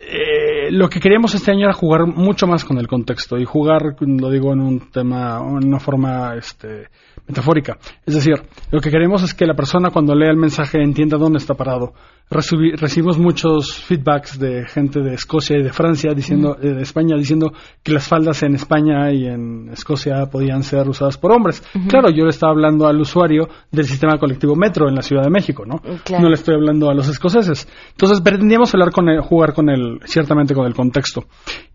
eh, 0.00 0.70
lo 0.70 0.88
que 0.88 1.00
queríamos 1.00 1.34
este 1.34 1.50
año 1.50 1.64
era 1.64 1.74
jugar 1.74 2.06
mucho 2.06 2.46
más 2.46 2.64
con 2.64 2.78
el 2.78 2.86
contexto 2.86 3.36
y 3.36 3.44
jugar, 3.44 3.96
lo 4.00 4.30
digo 4.30 4.52
en 4.52 4.60
un 4.60 4.90
tema, 4.90 5.38
en 5.40 5.66
una 5.66 5.80
forma 5.80 6.34
este, 6.36 6.86
metafórica. 7.28 7.78
Es 8.06 8.14
decir, 8.14 8.34
lo 8.70 8.80
que 8.80 8.90
queremos 8.90 9.22
es 9.22 9.34
que 9.34 9.46
la 9.46 9.54
persona 9.54 9.90
cuando 9.90 10.14
lea 10.14 10.30
el 10.30 10.36
mensaje 10.36 10.82
entienda 10.82 11.18
dónde 11.18 11.38
está 11.38 11.54
parado. 11.54 11.92
Recibí, 12.30 12.72
recibimos 12.72 13.18
muchos 13.18 13.82
feedbacks 13.84 14.38
de 14.38 14.66
gente 14.66 15.00
de 15.00 15.14
Escocia 15.14 15.56
y 15.56 15.62
de 15.62 15.72
Francia 15.72 16.12
diciendo, 16.14 16.56
mm. 16.58 16.62
de 16.62 16.82
España 16.82 17.16
diciendo 17.16 17.52
que 17.82 17.92
las 17.92 18.06
faldas 18.06 18.42
en 18.42 18.54
España 18.54 19.10
y 19.12 19.26
en 19.26 19.70
Escocia 19.70 20.26
podían 20.26 20.62
ser 20.62 20.88
usadas 20.88 21.16
por 21.16 21.32
hombres. 21.32 21.62
Claro, 21.88 22.10
yo 22.10 22.24
le 22.24 22.30
estaba 22.30 22.52
hablando 22.52 22.86
al 22.86 23.00
usuario 23.00 23.48
del 23.70 23.86
sistema 23.86 24.18
colectivo 24.18 24.54
metro 24.56 24.88
en 24.88 24.94
la 24.94 25.02
Ciudad 25.02 25.22
de 25.22 25.30
México, 25.30 25.64
¿no? 25.64 25.80
Claro. 26.04 26.22
No 26.22 26.28
le 26.28 26.34
estoy 26.34 26.54
hablando 26.54 26.90
a 26.90 26.94
los 26.94 27.08
escoceses. 27.08 27.66
Entonces 27.92 28.20
pretendíamos 28.20 28.74
hablar 28.74 28.90
con 28.90 29.08
el, 29.08 29.20
jugar 29.20 29.54
con 29.54 29.70
el, 29.70 30.00
ciertamente 30.04 30.54
con 30.54 30.66
el 30.66 30.74
contexto. 30.74 31.24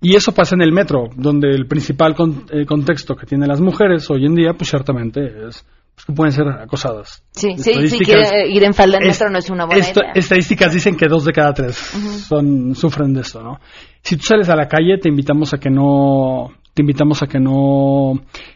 Y 0.01 0.15
eso 0.15 0.33
pasa 0.33 0.55
en 0.55 0.61
el 0.61 0.71
metro, 0.71 1.09
donde 1.15 1.49
el 1.49 1.65
principal 1.65 2.15
con, 2.15 2.45
eh, 2.51 2.65
contexto 2.65 3.15
que 3.15 3.25
tienen 3.25 3.47
las 3.47 3.61
mujeres 3.61 4.09
hoy 4.11 4.25
en 4.25 4.35
día, 4.35 4.53
pues 4.53 4.69
ciertamente 4.69 5.47
es 5.47 5.65
pues, 5.95 6.05
que 6.05 6.13
pueden 6.13 6.31
ser 6.31 6.47
acosadas. 6.47 7.23
Sí, 7.31 7.55
sí, 7.57 7.87
sí, 7.87 7.99
que 7.99 8.47
ir 8.49 8.63
en 8.63 8.73
falda 8.73 8.97
en 8.99 9.07
metro 9.07 9.29
no 9.29 9.37
es 9.37 9.49
una 9.49 9.65
buena 9.65 9.87
idea. 9.87 10.11
Estadísticas 10.13 10.73
dicen 10.73 10.95
que 10.95 11.07
dos 11.07 11.25
de 11.25 11.31
cada 11.31 11.53
tres 11.53 11.93
uh 11.93 11.97
-huh. 11.97 12.19
son, 12.27 12.75
sufren 12.75 13.13
de 13.13 13.21
esto, 13.21 13.41
¿no? 13.41 13.59
Si 14.01 14.17
tú 14.17 14.23
sales 14.23 14.49
a 14.49 14.55
la 14.55 14.67
calle, 14.67 14.97
te 14.97 15.09
invitamos 15.09 15.53
a 15.53 15.57
que 15.57 15.69
no, 15.69 16.51
te 16.73 16.81
invitamos 16.81 17.21
a 17.23 17.27
que 17.27 17.39
no 17.39 18.13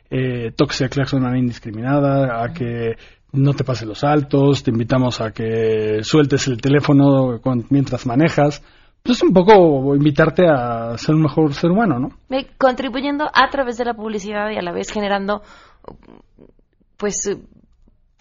eh, 0.09 0.51
toques 0.55 0.81
el 0.81 0.89
claxon 0.89 1.19
de 1.19 1.23
manera 1.23 1.39
indiscriminada, 1.39 2.43
a 2.43 2.53
que 2.53 2.95
no 3.33 3.53
te 3.53 3.63
pases 3.63 3.87
los 3.87 4.03
altos, 4.03 4.63
te 4.63 4.71
invitamos 4.71 5.21
a 5.21 5.31
que 5.31 5.99
sueltes 6.01 6.47
el 6.47 6.59
teléfono 6.59 7.39
mientras 7.69 8.05
manejas. 8.05 8.63
Pues 9.03 9.17
es 9.17 9.23
un 9.23 9.31
poco 9.31 9.95
invitarte 9.95 10.47
a 10.49 10.97
ser 10.97 11.15
un 11.15 11.21
mejor 11.21 11.53
ser 11.53 11.71
humano, 11.71 11.99
¿no? 11.99 12.09
Contribuyendo 12.57 13.25
a 13.31 13.49
través 13.49 13.77
de 13.77 13.85
la 13.85 13.93
publicidad 13.93 14.49
y 14.49 14.57
a 14.57 14.61
la 14.61 14.73
vez 14.73 14.91
generando 14.91 15.43
pues 16.97 17.37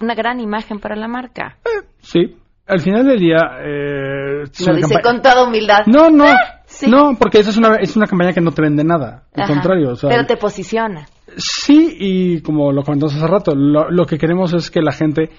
una 0.00 0.14
gran 0.14 0.40
imagen 0.40 0.78
para 0.78 0.96
la 0.96 1.08
marca. 1.08 1.58
Eh, 1.64 1.86
sí, 2.00 2.36
al 2.66 2.80
final 2.80 3.06
del 3.06 3.18
día... 3.18 3.38
Eh, 3.60 4.44
Lo 4.66 4.74
dice 4.74 5.00
con 5.02 5.22
toda 5.22 5.44
humildad. 5.44 5.86
No, 5.86 6.10
no, 6.10 6.24
ah, 6.24 6.62
sí. 6.66 6.88
no, 6.88 7.16
porque 7.18 7.38
esa 7.40 7.50
es 7.50 7.56
una, 7.56 7.76
es 7.76 7.96
una 7.96 8.06
campaña 8.06 8.32
que 8.32 8.40
no 8.40 8.52
te 8.52 8.62
vende 8.62 8.84
nada, 8.84 9.24
al 9.34 9.44
Ajá, 9.44 9.52
contrario. 9.52 9.90
O 9.90 9.96
sea, 9.96 10.10
pero 10.10 10.26
te 10.26 10.36
posiciona. 10.36 11.06
Sí, 11.36 11.96
y 11.98 12.40
como 12.42 12.72
lo 12.72 12.82
comentamos 12.82 13.14
hace 13.14 13.26
rato, 13.26 13.54
lo, 13.54 13.90
lo 13.90 14.04
que 14.04 14.18
queremos 14.18 14.52
es 14.52 14.70
que 14.70 14.80
la 14.80 14.92
gente 14.92 15.30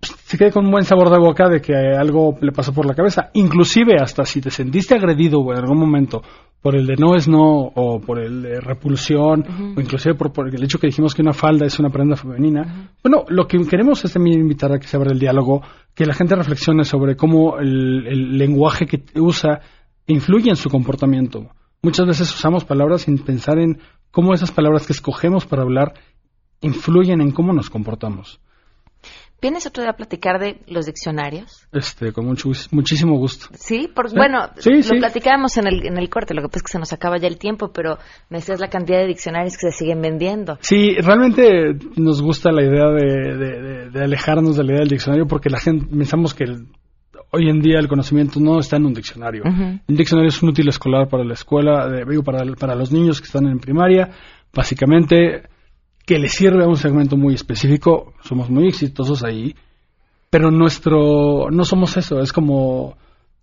se 0.00 0.38
quede 0.38 0.52
con 0.52 0.66
un 0.66 0.70
buen 0.70 0.84
sabor 0.84 1.10
de 1.10 1.18
boca 1.18 1.48
de 1.48 1.60
que 1.60 1.74
algo 1.74 2.36
le 2.40 2.52
pasó 2.52 2.72
por 2.72 2.86
la 2.86 2.94
cabeza. 2.94 3.30
Inclusive 3.34 3.96
hasta 4.00 4.24
si 4.24 4.40
te 4.40 4.50
sentiste 4.50 4.94
agredido 4.94 5.40
en 5.52 5.58
algún 5.58 5.78
momento 5.78 6.22
por 6.64 6.76
el 6.76 6.86
de 6.86 6.96
no 6.96 7.14
es 7.14 7.28
no 7.28 7.70
o 7.74 8.00
por 8.00 8.18
el 8.18 8.40
de 8.40 8.58
repulsión 8.58 9.40
uh 9.40 9.52
-huh. 9.52 9.76
o 9.76 9.80
inclusive 9.82 10.14
por, 10.14 10.32
por, 10.32 10.48
el 10.48 10.64
hecho 10.64 10.78
que 10.78 10.86
dijimos 10.86 11.14
que 11.14 11.20
una 11.20 11.34
falda 11.34 11.66
es 11.66 11.78
una 11.78 11.90
prenda 11.90 12.16
femenina. 12.16 12.62
Uh 12.62 12.64
-huh. 12.64 12.88
Bueno, 13.02 13.24
lo 13.28 13.46
que 13.46 13.58
queremos 13.66 14.02
es 14.02 14.14
también 14.14 14.40
invitar 14.40 14.72
a 14.72 14.78
que 14.78 14.86
se 14.86 14.96
abra 14.96 15.12
el 15.12 15.18
diálogo, 15.18 15.60
que 15.94 16.06
la 16.06 16.14
gente 16.14 16.34
reflexione 16.34 16.84
sobre 16.84 17.16
cómo 17.16 17.58
el, 17.58 18.06
el 18.06 18.38
lenguaje 18.38 18.86
que 18.86 19.04
usa 19.20 19.60
influye 20.06 20.48
en 20.48 20.56
su 20.56 20.70
comportamiento. 20.70 21.50
muchas 21.82 22.06
veces 22.06 22.34
usamos 22.34 22.64
palabras 22.64 23.02
sin 23.02 23.18
pensar 23.18 23.58
en 23.58 23.76
cómo 24.10 24.32
esas 24.32 24.50
palabras 24.50 24.86
que 24.86 24.94
escogemos 24.94 25.44
para 25.44 25.64
hablar 25.64 25.92
influyen 26.62 27.20
en 27.20 27.30
cómo 27.32 27.52
nos 27.52 27.68
comportamos. 27.68 28.40
¿Vienes 29.44 29.66
otro 29.66 29.82
día 29.82 29.90
a 29.90 29.94
platicar 29.94 30.40
de 30.40 30.62
los 30.68 30.86
diccionarios? 30.86 31.68
Este, 31.70 32.12
con 32.12 32.24
mucho, 32.24 32.48
muchísimo 32.70 33.18
gusto. 33.18 33.48
Sí, 33.52 33.90
bueno, 34.14 34.38
lo 34.64 34.98
platicábamos 34.98 35.58
en 35.58 35.66
el, 35.66 35.86
en 35.86 35.98
el 35.98 36.08
corte, 36.08 36.32
lo 36.32 36.40
que 36.40 36.48
pasa 36.48 36.60
es 36.60 36.62
que 36.62 36.72
se 36.72 36.78
nos 36.78 36.94
acaba 36.94 37.18
ya 37.18 37.28
el 37.28 37.36
tiempo, 37.36 37.70
pero 37.70 37.98
me 38.30 38.38
decías 38.38 38.58
la 38.58 38.68
cantidad 38.68 39.00
de 39.00 39.06
diccionarios 39.06 39.58
que 39.58 39.70
se 39.70 39.76
siguen 39.76 40.00
vendiendo. 40.00 40.56
Sí, 40.62 40.94
realmente 40.94 41.76
nos 41.94 42.22
gusta 42.22 42.50
la 42.52 42.62
idea 42.62 42.86
de, 42.88 43.90
de, 43.90 44.02
alejarnos 44.02 44.56
de 44.56 44.64
la 44.64 44.70
idea 44.70 44.80
del 44.80 44.88
diccionario 44.88 45.26
porque 45.26 45.50
la 45.50 45.60
gente, 45.60 45.94
pensamos 45.94 46.32
que 46.32 46.46
hoy 47.30 47.50
en 47.50 47.60
día 47.60 47.80
el 47.80 47.86
conocimiento 47.86 48.40
no 48.40 48.60
está 48.60 48.78
en 48.78 48.86
un 48.86 48.94
diccionario. 48.94 49.42
Un 49.44 49.82
diccionario 49.86 50.30
es 50.30 50.42
un 50.42 50.48
útil 50.48 50.68
escolar 50.68 51.06
para 51.10 51.22
la 51.22 51.34
escuela, 51.34 51.86
de, 51.86 52.06
para, 52.22 52.50
para 52.54 52.74
los 52.74 52.90
niños 52.90 53.20
que 53.20 53.26
están 53.26 53.46
en 53.46 53.58
primaria. 53.58 54.08
Básicamente 54.54 55.53
que 56.06 56.18
le 56.18 56.28
sirve 56.28 56.64
a 56.64 56.68
un 56.68 56.76
segmento 56.76 57.16
muy 57.16 57.34
específico, 57.34 58.12
somos 58.22 58.50
muy 58.50 58.68
exitosos 58.68 59.24
ahí, 59.24 59.54
pero 60.30 60.50
nuestro, 60.50 61.50
no 61.50 61.64
somos 61.64 61.96
eso, 61.96 62.20
es 62.20 62.32
como 62.32 62.96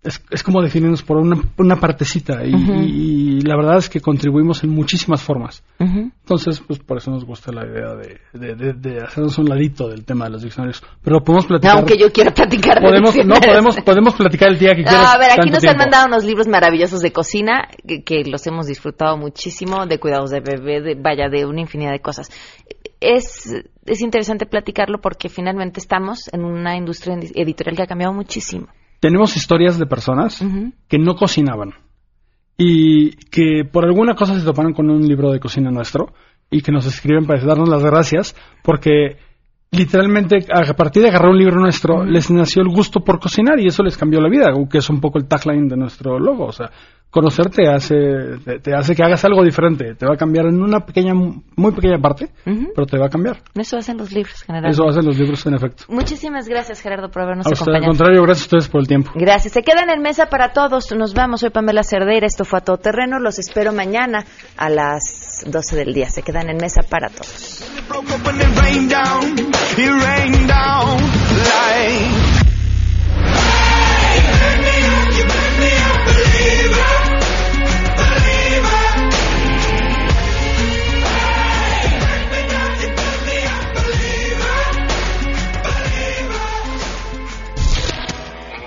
es, 0.04 0.20
es 0.30 0.42
como 0.42 0.60
definirnos 0.60 1.02
por 1.02 1.16
una, 1.16 1.40
una 1.58 1.76
partecita 1.76 2.44
y, 2.44 3.40
la 3.42 3.56
verdad 3.56 3.78
es 3.78 3.88
que 3.88 4.00
contribuimos 4.00 4.62
en 4.64 4.70
muchísimas 4.70 5.22
formas. 5.22 5.62
Entonces, 5.78 6.60
pues 6.60 6.78
por 6.78 6.98
eso 6.98 7.10
nos 7.10 7.24
gusta 7.24 7.52
la 7.52 7.66
idea 7.66 7.94
de, 7.94 8.74
de, 8.74 9.00
hacernos 9.00 9.36
un 9.38 9.48
ladito 9.48 9.88
del 9.88 10.04
tema 10.04 10.26
de 10.26 10.32
los 10.32 10.42
diccionarios. 10.42 10.82
Pero 11.02 11.20
podemos 11.20 11.46
platicar. 11.46 11.76
Aunque 11.76 11.96
yo 11.96 12.12
quiero 12.12 12.32
platicar 12.32 12.80
de 12.80 13.00
No, 13.24 13.34
podemos, 13.40 13.76
podemos 13.80 14.14
platicar 14.14 14.50
el 14.50 14.58
día 14.58 14.74
que 14.74 14.82
quieras. 14.82 15.14
a 15.14 15.18
ver, 15.18 15.32
aquí 15.32 15.50
nos 15.50 15.64
han 15.64 15.76
mandado 15.76 16.06
unos 16.06 16.24
libros 16.24 16.48
maravillosos 16.48 17.00
de 17.00 17.12
cocina 17.12 17.68
que, 18.04 18.22
los 18.24 18.46
hemos 18.46 18.66
disfrutado 18.66 19.16
muchísimo, 19.16 19.86
de 19.86 19.98
cuidados 19.98 20.30
de 20.30 20.40
bebé, 20.40 20.80
de, 20.80 20.94
vaya, 20.94 21.28
de 21.28 21.44
una 21.46 21.60
infinidad 21.60 21.92
de 21.92 22.00
cosas. 22.00 22.28
Es, 23.00 23.52
es 23.86 24.00
interesante 24.00 24.46
platicarlo 24.46 25.00
porque 25.00 25.28
finalmente 25.28 25.80
estamos 25.80 26.28
en 26.32 26.44
una 26.44 26.76
industria 26.76 27.16
editorial 27.34 27.76
que 27.76 27.82
ha 27.82 27.86
cambiado 27.86 28.12
muchísimo 28.12 28.68
tenemos 29.02 29.36
historias 29.36 29.80
de 29.80 29.86
personas 29.86 30.40
que 30.86 30.96
no 30.96 31.16
cocinaban 31.16 31.74
y 32.56 33.10
que 33.30 33.64
por 33.64 33.84
alguna 33.84 34.14
cosa 34.14 34.38
se 34.38 34.44
toparon 34.44 34.74
con 34.74 34.88
un 34.90 35.08
libro 35.08 35.32
de 35.32 35.40
cocina 35.40 35.72
nuestro 35.72 36.14
y 36.52 36.62
que 36.62 36.70
nos 36.70 36.86
escriben 36.86 37.26
para 37.26 37.44
darnos 37.44 37.68
las 37.68 37.82
gracias 37.82 38.36
porque 38.62 39.16
literalmente 39.72 40.38
a 40.52 40.74
partir 40.74 41.02
de 41.02 41.08
agarrar 41.08 41.30
un 41.30 41.38
libro 41.38 41.58
nuestro 41.58 42.04
les 42.04 42.30
nació 42.30 42.62
el 42.62 42.68
gusto 42.68 43.00
por 43.00 43.18
cocinar 43.18 43.58
y 43.58 43.66
eso 43.66 43.82
les 43.82 43.96
cambió 43.96 44.20
la 44.20 44.28
vida, 44.28 44.52
que 44.70 44.78
es 44.78 44.90
un 44.90 45.00
poco 45.00 45.18
el 45.18 45.26
tagline 45.26 45.68
de 45.68 45.76
nuestro 45.76 46.18
logo, 46.18 46.46
o 46.46 46.52
sea, 46.52 46.70
conocerte 47.12 47.68
hace, 47.68 48.38
te, 48.62 48.74
hace 48.74 48.96
que 48.96 49.02
hagas 49.02 49.22
algo 49.26 49.44
diferente. 49.44 49.94
Te 49.94 50.06
va 50.06 50.14
a 50.14 50.16
cambiar 50.16 50.46
en 50.46 50.62
una 50.62 50.80
pequeña, 50.80 51.12
muy 51.14 51.72
pequeña 51.72 51.98
parte, 51.98 52.30
pero 52.44 52.86
te 52.86 52.98
va 52.98 53.06
a 53.06 53.08
cambiar. 53.10 53.36
Eso 53.54 53.76
hacen 53.76 53.98
los 53.98 54.10
libros, 54.12 54.42
generalmente. 54.42 54.74
Eso 54.74 54.88
hacen 54.88 55.04
los 55.04 55.18
libros, 55.18 55.44
en 55.46 55.54
efecto. 55.54 55.84
Muchísimas 55.88 56.48
gracias, 56.48 56.80
Gerardo, 56.80 57.10
por 57.10 57.22
habernos 57.22 57.46
a 57.46 57.50
acompañado. 57.50 57.84
Al 57.84 57.88
contrario, 57.90 58.22
gracias 58.22 58.44
a 58.44 58.46
ustedes 58.46 58.68
por 58.68 58.80
el 58.80 58.88
tiempo. 58.88 59.10
Gracias. 59.14 59.52
Se 59.52 59.62
quedan 59.62 59.90
en 59.90 60.00
mesa 60.00 60.26
para 60.26 60.52
todos. 60.52 60.90
Nos 60.96 61.12
vamos. 61.12 61.40
Soy 61.40 61.50
Pamela 61.50 61.82
Cerdeira. 61.82 62.26
Esto 62.26 62.46
fue 62.46 62.60
a 62.60 62.62
todo 62.62 62.78
terreno. 62.78 63.18
Los 63.18 63.38
espero 63.38 63.74
mañana 63.74 64.24
a 64.56 64.70
las 65.42 65.50
12 65.50 65.76
del 65.76 65.94
día. 65.94 66.08
Se 66.10 66.22
quedan 66.22 66.48
en 66.48 66.56
mesa 66.56 66.82
para 66.82 67.08
todos. 67.08 67.64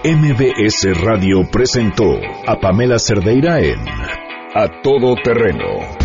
MBS 0.08 1.02
Radio 1.02 1.50
presentó 1.52 2.20
a 2.46 2.60
Pamela 2.60 3.00
Cerdeira 3.00 3.60
en 3.60 3.80
A 4.54 4.82
Todo 4.84 5.16
Terreno. 5.16 6.05